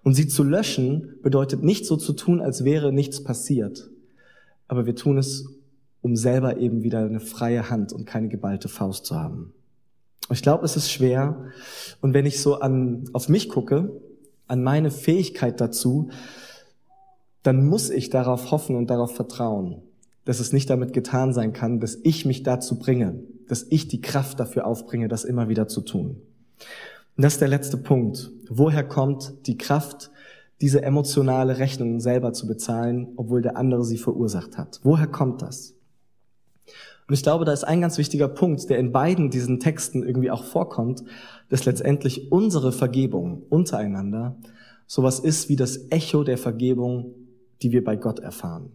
Und 0.04 0.14
sie 0.14 0.28
zu 0.28 0.44
löschen 0.44 1.16
bedeutet 1.22 1.64
nicht 1.64 1.86
so 1.86 1.96
zu 1.96 2.14
tun, 2.14 2.42
als 2.42 2.64
wäre 2.66 2.92
nichts 2.92 3.24
passiert. 3.24 3.90
Aber 4.68 4.86
wir 4.86 4.96
tun 4.96 5.18
es, 5.18 5.59
um 6.02 6.16
selber 6.16 6.58
eben 6.58 6.84
wieder 6.84 7.00
eine 7.00 7.20
freie 7.20 7.70
Hand 7.70 7.94
und 7.94 8.06
keine 8.06 8.30
geballte 8.30 8.70
Faust 8.70 9.06
zu 9.06 9.16
haben. 9.16 9.54
Ich 10.32 10.42
glaube, 10.42 10.66
es 10.66 10.76
ist 10.76 10.92
schwer. 10.92 11.46
Und 12.02 12.14
wenn 12.14 12.26
ich 12.26 12.42
so 12.42 12.60
an, 12.60 13.10
auf 13.14 13.30
mich 13.30 13.50
gucke, 13.50 13.92
an 14.48 14.64
meine 14.64 14.92
Fähigkeit 14.92 15.60
dazu, 15.60 16.10
dann 17.44 17.66
muss 17.66 17.90
ich 17.90 18.10
darauf 18.10 18.52
hoffen 18.52 18.76
und 18.76 18.90
darauf 18.90 19.16
vertrauen, 19.16 19.82
dass 20.26 20.40
es 20.40 20.54
nicht 20.54 20.70
damit 20.70 20.94
getan 20.94 21.34
sein 21.34 21.54
kann, 21.54 21.80
dass 21.80 21.98
ich 22.04 22.26
mich 22.26 22.44
dazu 22.44 22.78
bringe, 22.78 23.24
dass 23.48 23.66
ich 23.70 23.88
die 23.88 24.02
Kraft 24.02 24.40
dafür 24.40 24.68
aufbringe, 24.68 25.08
das 25.08 25.24
immer 25.24 25.50
wieder 25.50 25.68
zu 25.68 25.82
tun. 25.82 26.22
Und 27.18 27.24
das 27.24 27.34
ist 27.34 27.42
der 27.42 27.48
letzte 27.48 27.78
Punkt. 27.78 28.32
Woher 28.50 28.88
kommt 28.88 29.48
die 29.48 29.58
Kraft, 29.58 30.12
diese 30.62 30.82
emotionale 30.82 31.58
Rechnung 31.58 32.00
selber 32.00 32.34
zu 32.34 32.48
bezahlen, 32.48 33.08
obwohl 33.16 33.42
der 33.42 33.58
andere 33.58 33.84
sie 33.84 33.98
verursacht 33.98 34.58
hat? 34.58 34.80
Woher 34.84 35.08
kommt 35.08 35.42
das? 35.42 35.76
Und 37.10 37.16
ich 37.16 37.24
glaube, 37.24 37.44
da 37.44 37.52
ist 37.52 37.64
ein 37.64 37.82
ganz 37.82 37.98
wichtiger 37.98 38.28
Punkt, 38.28 38.70
der 38.70 38.78
in 38.78 38.92
beiden 38.92 39.32
diesen 39.32 39.60
Texten 39.60 40.04
irgendwie 40.04 40.30
auch 40.30 40.44
vorkommt, 40.44 41.04
dass 41.50 41.66
letztendlich 41.66 42.32
unsere 42.32 42.72
Vergebung 42.72 43.42
untereinander 43.50 44.38
sowas 44.86 45.20
ist 45.20 45.50
wie 45.50 45.56
das 45.56 45.90
Echo 45.90 46.24
der 46.24 46.38
Vergebung, 46.38 47.16
die 47.64 47.72
wir 47.72 47.84
bei 47.84 47.96
Gott 47.96 48.20
erfahren. 48.20 48.74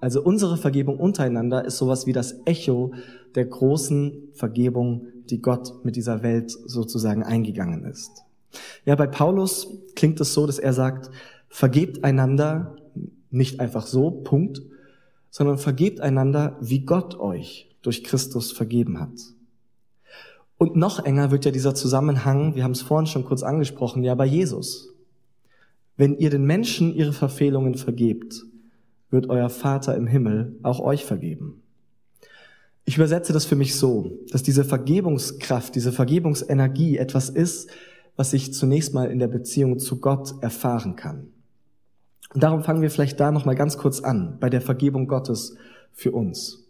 Also 0.00 0.22
unsere 0.22 0.56
Vergebung 0.56 0.98
untereinander 0.98 1.66
ist 1.66 1.76
sowas 1.76 2.06
wie 2.06 2.14
das 2.14 2.36
Echo 2.46 2.94
der 3.34 3.44
großen 3.44 4.30
Vergebung, 4.32 5.08
die 5.28 5.42
Gott 5.42 5.84
mit 5.84 5.96
dieser 5.96 6.22
Welt 6.22 6.52
sozusagen 6.52 7.22
eingegangen 7.22 7.84
ist. 7.84 8.24
Ja, 8.86 8.94
bei 8.94 9.06
Paulus 9.06 9.68
klingt 9.94 10.18
es 10.20 10.32
so, 10.32 10.46
dass 10.46 10.58
er 10.58 10.72
sagt, 10.72 11.10
vergebt 11.50 12.02
einander 12.02 12.76
nicht 13.28 13.60
einfach 13.60 13.86
so, 13.86 14.10
Punkt, 14.10 14.62
sondern 15.28 15.58
vergebt 15.58 16.00
einander, 16.00 16.56
wie 16.62 16.86
Gott 16.86 17.20
euch 17.20 17.73
durch 17.84 18.02
Christus 18.02 18.50
vergeben 18.50 18.98
hat. 18.98 19.12
Und 20.56 20.76
noch 20.76 21.04
enger 21.04 21.30
wird 21.30 21.44
ja 21.44 21.50
dieser 21.50 21.74
Zusammenhang, 21.74 22.54
wir 22.54 22.64
haben 22.64 22.72
es 22.72 22.82
vorhin 22.82 23.06
schon 23.06 23.24
kurz 23.24 23.42
angesprochen, 23.42 24.02
ja 24.02 24.14
bei 24.14 24.26
Jesus. 24.26 24.94
Wenn 25.96 26.16
ihr 26.16 26.30
den 26.30 26.44
Menschen 26.44 26.94
ihre 26.94 27.12
Verfehlungen 27.12 27.74
vergebt, 27.74 28.44
wird 29.10 29.28
euer 29.28 29.50
Vater 29.50 29.96
im 29.96 30.06
Himmel 30.06 30.58
auch 30.62 30.80
euch 30.80 31.04
vergeben. 31.04 31.62
Ich 32.84 32.96
übersetze 32.96 33.32
das 33.32 33.44
für 33.44 33.56
mich 33.56 33.76
so, 33.76 34.18
dass 34.30 34.42
diese 34.42 34.64
Vergebungskraft, 34.64 35.74
diese 35.74 35.92
Vergebungsenergie 35.92 36.98
etwas 36.98 37.28
ist, 37.28 37.70
was 38.16 38.32
ich 38.32 38.52
zunächst 38.52 38.94
mal 38.94 39.10
in 39.10 39.18
der 39.18 39.28
Beziehung 39.28 39.78
zu 39.78 40.00
Gott 40.00 40.34
erfahren 40.42 40.96
kann. 40.96 41.28
Und 42.32 42.42
darum 42.42 42.62
fangen 42.62 42.82
wir 42.82 42.90
vielleicht 42.90 43.20
da 43.20 43.30
noch 43.30 43.44
mal 43.44 43.54
ganz 43.54 43.78
kurz 43.78 44.00
an, 44.00 44.38
bei 44.40 44.50
der 44.50 44.60
Vergebung 44.60 45.06
Gottes 45.06 45.56
für 45.92 46.12
uns. 46.12 46.63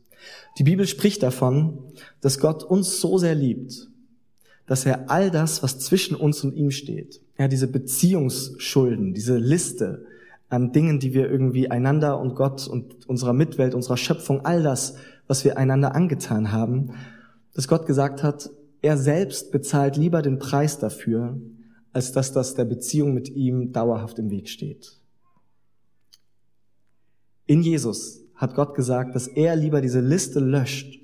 Die 0.58 0.64
Bibel 0.64 0.86
spricht 0.86 1.22
davon, 1.22 1.78
dass 2.20 2.38
Gott 2.38 2.62
uns 2.62 3.00
so 3.00 3.18
sehr 3.18 3.34
liebt, 3.34 3.88
dass 4.66 4.86
er 4.86 5.10
all 5.10 5.30
das, 5.30 5.62
was 5.62 5.78
zwischen 5.78 6.16
uns 6.16 6.42
und 6.44 6.54
ihm 6.54 6.70
steht, 6.70 7.20
ja, 7.38 7.48
diese 7.48 7.68
Beziehungsschulden, 7.68 9.14
diese 9.14 9.36
Liste, 9.36 10.06
an 10.48 10.72
Dingen, 10.72 11.00
die 11.00 11.14
wir 11.14 11.30
irgendwie 11.30 11.70
einander 11.70 12.20
und 12.20 12.34
Gott 12.34 12.68
und 12.68 13.08
unserer 13.08 13.32
Mitwelt, 13.32 13.74
unserer 13.74 13.96
Schöpfung, 13.96 14.44
all 14.44 14.62
das, 14.62 14.96
was 15.26 15.44
wir 15.44 15.58
einander 15.58 15.94
angetan 15.94 16.52
haben, 16.52 16.94
dass 17.54 17.68
Gott 17.68 17.86
gesagt 17.86 18.22
hat, 18.22 18.50
er 18.82 18.96
selbst 18.96 19.50
bezahlt 19.50 19.96
lieber 19.96 20.22
den 20.22 20.38
Preis 20.38 20.78
dafür, 20.78 21.40
als 21.92 22.12
dass 22.12 22.32
das 22.32 22.54
der 22.54 22.64
Beziehung 22.64 23.14
mit 23.14 23.30
ihm 23.30 23.72
dauerhaft 23.72 24.18
im 24.18 24.30
Weg 24.30 24.48
steht. 24.48 24.98
In 27.46 27.62
Jesus 27.62 28.23
hat 28.36 28.54
Gott 28.54 28.74
gesagt, 28.74 29.14
dass 29.14 29.26
er 29.26 29.56
lieber 29.56 29.80
diese 29.80 30.00
Liste 30.00 30.40
löscht 30.40 31.00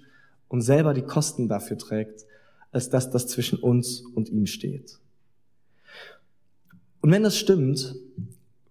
und 0.48 0.62
selber 0.62 0.94
die 0.94 1.02
Kosten 1.02 1.48
dafür 1.48 1.78
trägt, 1.78 2.26
als 2.72 2.90
dass 2.90 3.10
das 3.10 3.26
zwischen 3.26 3.58
uns 3.58 4.02
und 4.14 4.28
ihm 4.28 4.46
steht. 4.46 4.98
Und 7.00 7.10
wenn 7.10 7.22
das 7.22 7.36
stimmt, 7.36 7.96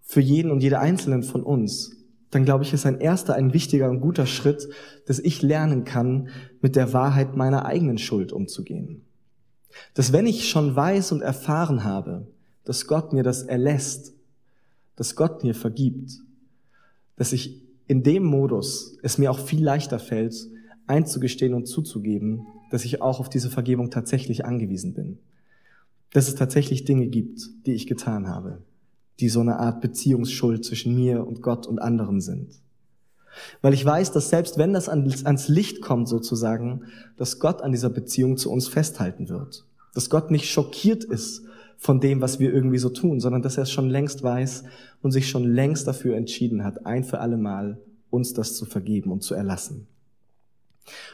für 0.03 0.21
jeden 0.21 0.51
und 0.51 0.61
jede 0.61 0.79
Einzelnen 0.79 1.23
von 1.23 1.43
uns, 1.43 1.95
dann 2.31 2.45
glaube 2.45 2.63
ich, 2.63 2.73
ist 2.73 2.85
ein 2.85 2.99
erster, 2.99 3.35
ein 3.35 3.53
wichtiger 3.53 3.89
und 3.89 4.01
guter 4.01 4.25
Schritt, 4.25 4.67
dass 5.05 5.19
ich 5.19 5.41
lernen 5.41 5.83
kann, 5.83 6.29
mit 6.61 6.75
der 6.75 6.93
Wahrheit 6.93 7.35
meiner 7.35 7.65
eigenen 7.65 7.97
Schuld 7.97 8.31
umzugehen. 8.31 9.03
Dass 9.93 10.11
wenn 10.11 10.27
ich 10.27 10.49
schon 10.49 10.75
weiß 10.75 11.11
und 11.11 11.21
erfahren 11.21 11.83
habe, 11.83 12.27
dass 12.65 12.87
Gott 12.87 13.13
mir 13.13 13.23
das 13.23 13.43
erlässt, 13.43 14.13
dass 14.95 15.15
Gott 15.15 15.43
mir 15.43 15.55
vergibt, 15.55 16.19
dass 17.15 17.33
ich 17.33 17.61
in 17.89 18.03
dem 18.03 18.23
Modus 18.23 18.97
es 19.03 19.17
mir 19.17 19.29
auch 19.29 19.39
viel 19.39 19.61
leichter 19.61 19.99
fällt, 19.99 20.35
einzugestehen 20.87 21.53
und 21.53 21.65
zuzugeben, 21.65 22.47
dass 22.71 22.85
ich 22.85 23.01
auch 23.01 23.19
auf 23.19 23.29
diese 23.29 23.49
Vergebung 23.49 23.91
tatsächlich 23.91 24.45
angewiesen 24.45 24.93
bin. 24.93 25.19
Dass 26.13 26.29
es 26.29 26.35
tatsächlich 26.35 26.85
Dinge 26.85 27.07
gibt, 27.07 27.41
die 27.65 27.73
ich 27.73 27.85
getan 27.85 28.29
habe 28.29 28.61
die 29.19 29.29
so 29.29 29.41
eine 29.41 29.59
Art 29.59 29.81
Beziehungsschuld 29.81 30.63
zwischen 30.63 30.95
mir 30.95 31.25
und 31.25 31.41
Gott 31.41 31.67
und 31.67 31.79
anderen 31.79 32.21
sind. 32.21 32.61
Weil 33.61 33.73
ich 33.73 33.85
weiß, 33.85 34.11
dass 34.11 34.29
selbst 34.29 34.57
wenn 34.57 34.73
das 34.73 34.89
ans 34.89 35.47
Licht 35.47 35.81
kommt 35.81 36.07
sozusagen, 36.07 36.85
dass 37.17 37.39
Gott 37.39 37.61
an 37.61 37.71
dieser 37.71 37.89
Beziehung 37.89 38.37
zu 38.37 38.51
uns 38.51 38.67
festhalten 38.67 39.29
wird. 39.29 39.65
Dass 39.93 40.09
Gott 40.09 40.31
nicht 40.31 40.49
schockiert 40.49 41.03
ist 41.03 41.43
von 41.79 42.01
dem, 42.01 42.21
was 42.21 42.39
wir 42.39 42.53
irgendwie 42.53 42.77
so 42.77 42.89
tun, 42.89 43.21
sondern 43.21 43.41
dass 43.41 43.55
er 43.55 43.63
es 43.63 43.71
schon 43.71 43.89
längst 43.89 44.21
weiß 44.21 44.65
und 45.01 45.11
sich 45.11 45.29
schon 45.29 45.45
längst 45.45 45.87
dafür 45.87 46.17
entschieden 46.17 46.65
hat, 46.65 46.85
ein 46.85 47.05
für 47.05 47.19
alle 47.21 47.37
Mal 47.37 47.79
uns 48.09 48.33
das 48.33 48.55
zu 48.55 48.65
vergeben 48.65 49.11
und 49.11 49.23
zu 49.23 49.33
erlassen. 49.33 49.87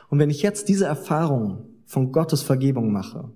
Und 0.09 0.17
wenn 0.17 0.31
ich 0.31 0.41
jetzt 0.41 0.67
diese 0.67 0.85
Erfahrung 0.85 1.67
von 1.85 2.11
Gottes 2.11 2.41
Vergebung 2.41 2.91
mache, 2.91 3.29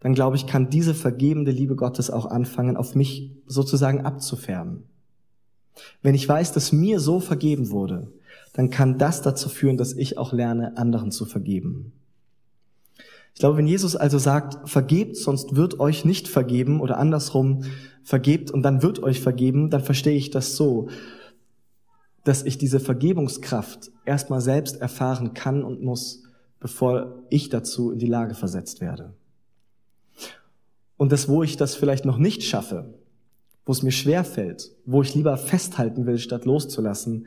dann 0.00 0.12
glaube 0.12 0.36
ich, 0.36 0.46
kann 0.46 0.68
diese 0.68 0.94
vergebende 0.94 1.52
Liebe 1.52 1.74
Gottes 1.74 2.10
auch 2.10 2.26
anfangen, 2.26 2.76
auf 2.76 2.94
mich 2.94 3.30
sozusagen 3.46 4.04
abzufärben. 4.04 4.84
Wenn 6.02 6.14
ich 6.14 6.28
weiß, 6.28 6.52
dass 6.52 6.72
mir 6.72 7.00
so 7.00 7.18
vergeben 7.18 7.70
wurde, 7.70 8.12
dann 8.52 8.68
kann 8.68 8.98
das 8.98 9.22
dazu 9.22 9.48
führen, 9.48 9.78
dass 9.78 9.94
ich 9.94 10.18
auch 10.18 10.34
lerne, 10.34 10.76
anderen 10.76 11.12
zu 11.12 11.24
vergeben. 11.24 11.92
Ich 13.34 13.40
glaube, 13.40 13.56
wenn 13.56 13.66
Jesus 13.66 13.96
also 13.96 14.18
sagt, 14.18 14.68
vergebt, 14.68 15.16
sonst 15.16 15.56
wird 15.56 15.80
euch 15.80 16.04
nicht 16.04 16.28
vergeben 16.28 16.80
oder 16.80 16.98
andersrum, 16.98 17.64
vergebt 18.04 18.50
und 18.50 18.62
dann 18.62 18.82
wird 18.82 19.02
euch 19.02 19.20
vergeben, 19.20 19.70
dann 19.70 19.82
verstehe 19.82 20.16
ich 20.16 20.30
das 20.30 20.56
so, 20.56 20.88
dass 22.24 22.44
ich 22.44 22.58
diese 22.58 22.80
Vergebungskraft 22.80 23.90
erstmal 24.04 24.40
selbst 24.40 24.80
erfahren 24.80 25.34
kann 25.34 25.64
und 25.64 25.82
muss, 25.82 26.22
bevor 26.60 27.24
ich 27.30 27.48
dazu 27.48 27.90
in 27.90 27.98
die 27.98 28.06
Lage 28.06 28.34
versetzt 28.34 28.80
werde. 28.80 29.14
Und 30.96 31.10
das, 31.10 31.28
wo 31.28 31.42
ich 31.42 31.56
das 31.56 31.74
vielleicht 31.74 32.04
noch 32.04 32.18
nicht 32.18 32.44
schaffe, 32.44 32.94
wo 33.64 33.72
es 33.72 33.82
mir 33.82 33.92
schwer 33.92 34.24
fällt, 34.24 34.70
wo 34.84 35.02
ich 35.02 35.14
lieber 35.14 35.36
festhalten 35.36 36.06
will, 36.06 36.18
statt 36.18 36.44
loszulassen, 36.44 37.26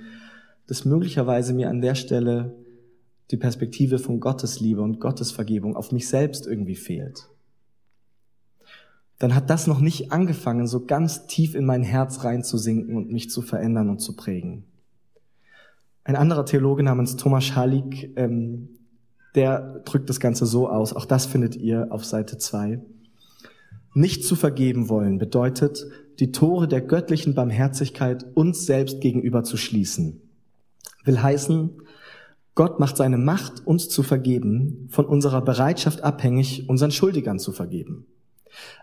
dass 0.67 0.85
möglicherweise 0.85 1.53
mir 1.53 1.69
an 1.69 1.81
der 1.81 1.95
Stelle 1.95 2.55
die 3.31 3.37
Perspektive 3.37 3.99
von 3.99 4.19
Gottes 4.19 4.59
Liebe 4.59 4.81
und 4.81 4.99
Gottes 4.99 5.31
Vergebung 5.31 5.75
auf 5.75 5.91
mich 5.91 6.07
selbst 6.07 6.45
irgendwie 6.45 6.75
fehlt. 6.75 7.29
Dann 9.17 9.33
hat 9.33 9.49
das 9.49 9.67
noch 9.67 9.79
nicht 9.79 10.11
angefangen, 10.11 10.67
so 10.67 10.85
ganz 10.85 11.25
tief 11.25 11.55
in 11.55 11.65
mein 11.65 11.83
Herz 11.83 12.23
reinzusinken 12.23 12.95
und 12.95 13.11
mich 13.11 13.29
zu 13.29 13.41
verändern 13.41 13.89
und 13.89 13.99
zu 13.99 14.15
prägen. 14.15 14.65
Ein 16.03 16.15
anderer 16.15 16.45
Theologe 16.45 16.83
namens 16.83 17.15
Thomas 17.15 17.45
Schalik, 17.45 18.11
ähm, 18.15 18.69
der 19.33 19.81
drückt 19.85 20.09
das 20.09 20.19
Ganze 20.19 20.45
so 20.45 20.69
aus, 20.69 20.93
auch 20.93 21.05
das 21.05 21.25
findet 21.25 21.55
ihr 21.55 21.87
auf 21.89 22.05
Seite 22.05 22.37
zwei. 22.37 22.79
Nicht 23.93 24.25
zu 24.25 24.35
vergeben 24.35 24.89
wollen 24.89 25.17
bedeutet, 25.17 25.85
die 26.19 26.31
Tore 26.31 26.67
der 26.67 26.81
göttlichen 26.81 27.33
Barmherzigkeit 27.33 28.25
uns 28.35 28.65
selbst 28.65 29.01
gegenüber 29.01 29.43
zu 29.43 29.57
schließen. 29.57 30.21
Will 31.03 31.21
heißen, 31.21 31.71
Gott 32.55 32.79
macht 32.79 32.95
seine 32.95 33.17
Macht, 33.17 33.67
uns 33.67 33.89
zu 33.89 34.01
vergeben, 34.01 34.87
von 34.89 35.05
unserer 35.05 35.41
Bereitschaft 35.41 36.03
abhängig, 36.03 36.69
unseren 36.69 36.91
Schuldigern 36.91 37.37
zu 37.37 37.51
vergeben. 37.51 38.05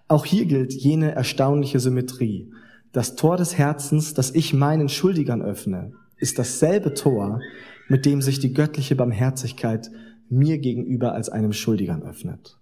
Auch 0.09 0.27
hier 0.27 0.45
gilt 0.45 0.75
jene 0.75 1.13
erstaunliche 1.13 1.81
Symmetrie. 1.81 2.53
Das 2.93 3.17
Tor 3.17 3.39
des 3.39 3.57
Herzens, 3.57 4.13
das 4.13 4.35
ich 4.35 4.53
meinen 4.53 4.91
Schuldigern 4.91 5.41
öffne, 5.41 5.93
ist 6.19 6.39
dasselbe 6.39 6.93
Tor, 6.93 7.41
mit 7.89 8.05
dem 8.05 8.21
sich 8.21 8.39
die 8.39 8.53
göttliche 8.53 8.95
Barmherzigkeit 8.95 9.91
mir 10.29 10.59
gegenüber 10.59 11.15
als 11.15 11.31
einem 11.31 11.55
Schuldigern 11.55 12.03
öffnet. 12.03 12.59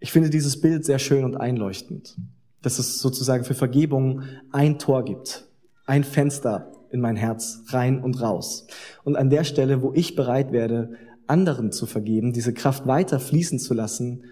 Ich 0.00 0.12
finde 0.12 0.28
dieses 0.28 0.60
Bild 0.60 0.84
sehr 0.84 0.98
schön 0.98 1.24
und 1.24 1.36
einleuchtend, 1.36 2.16
dass 2.60 2.78
es 2.78 2.98
sozusagen 2.98 3.44
für 3.44 3.54
Vergebung 3.54 4.22
ein 4.50 4.78
Tor 4.78 5.04
gibt, 5.04 5.46
ein 5.86 6.04
Fenster 6.04 6.70
in 6.92 7.00
mein 7.00 7.16
Herz 7.16 7.62
rein 7.68 8.02
und 8.02 8.20
raus. 8.20 8.66
Und 9.04 9.16
an 9.16 9.30
der 9.30 9.44
Stelle, 9.44 9.82
wo 9.82 9.92
ich 9.94 10.14
bereit 10.14 10.52
werde, 10.52 10.92
anderen 11.26 11.72
zu 11.72 11.86
vergeben, 11.86 12.32
diese 12.32 12.52
Kraft 12.52 12.86
weiter 12.86 13.18
fließen 13.18 13.58
zu 13.58 13.74
lassen, 13.74 14.24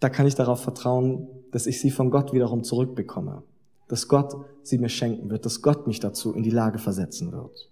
da 0.00 0.08
kann 0.08 0.26
ich 0.26 0.34
darauf 0.34 0.62
vertrauen, 0.62 1.28
dass 1.50 1.66
ich 1.66 1.80
sie 1.80 1.90
von 1.90 2.10
Gott 2.10 2.32
wiederum 2.32 2.64
zurückbekomme, 2.64 3.42
dass 3.88 4.08
Gott 4.08 4.34
sie 4.62 4.78
mir 4.78 4.88
schenken 4.88 5.30
wird, 5.30 5.44
dass 5.44 5.62
Gott 5.62 5.86
mich 5.86 6.00
dazu 6.00 6.32
in 6.32 6.42
die 6.42 6.50
Lage 6.50 6.78
versetzen 6.78 7.32
wird. 7.32 7.70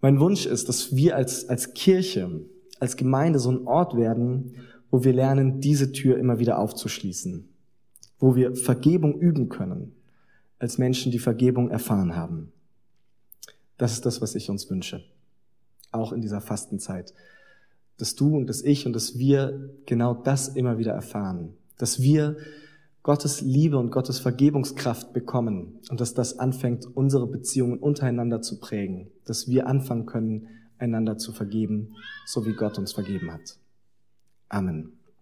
Mein 0.00 0.18
Wunsch 0.18 0.46
ist, 0.46 0.68
dass 0.68 0.96
wir 0.96 1.16
als, 1.16 1.48
als 1.48 1.74
Kirche, 1.74 2.40
als 2.80 2.96
Gemeinde 2.96 3.38
so 3.38 3.50
ein 3.50 3.66
Ort 3.66 3.96
werden, 3.96 4.54
wo 4.90 5.04
wir 5.04 5.12
lernen, 5.12 5.60
diese 5.60 5.92
Tür 5.92 6.18
immer 6.18 6.38
wieder 6.38 6.58
aufzuschließen, 6.58 7.48
wo 8.18 8.34
wir 8.34 8.56
Vergebung 8.56 9.18
üben 9.18 9.48
können, 9.48 9.94
als 10.62 10.78
Menschen, 10.78 11.10
die 11.10 11.18
Vergebung 11.18 11.70
erfahren 11.70 12.14
haben. 12.14 12.52
Das 13.78 13.94
ist 13.94 14.06
das, 14.06 14.22
was 14.22 14.36
ich 14.36 14.48
uns 14.48 14.70
wünsche, 14.70 15.02
auch 15.90 16.12
in 16.12 16.20
dieser 16.20 16.40
Fastenzeit, 16.40 17.12
dass 17.98 18.14
du 18.14 18.36
und 18.36 18.46
dass 18.46 18.62
ich 18.62 18.86
und 18.86 18.92
dass 18.92 19.18
wir 19.18 19.70
genau 19.86 20.14
das 20.14 20.46
immer 20.46 20.78
wieder 20.78 20.92
erfahren. 20.92 21.54
Dass 21.78 22.00
wir 22.00 22.36
Gottes 23.02 23.40
Liebe 23.40 23.76
und 23.76 23.90
Gottes 23.90 24.20
Vergebungskraft 24.20 25.12
bekommen 25.12 25.80
und 25.90 26.00
dass 26.00 26.14
das 26.14 26.38
anfängt, 26.38 26.86
unsere 26.94 27.26
Beziehungen 27.26 27.80
untereinander 27.80 28.40
zu 28.40 28.60
prägen. 28.60 29.10
Dass 29.24 29.48
wir 29.48 29.66
anfangen 29.66 30.06
können, 30.06 30.46
einander 30.78 31.18
zu 31.18 31.32
vergeben, 31.32 31.96
so 32.24 32.46
wie 32.46 32.52
Gott 32.54 32.78
uns 32.78 32.92
vergeben 32.92 33.32
hat. 33.32 33.58
Amen. 34.48 35.01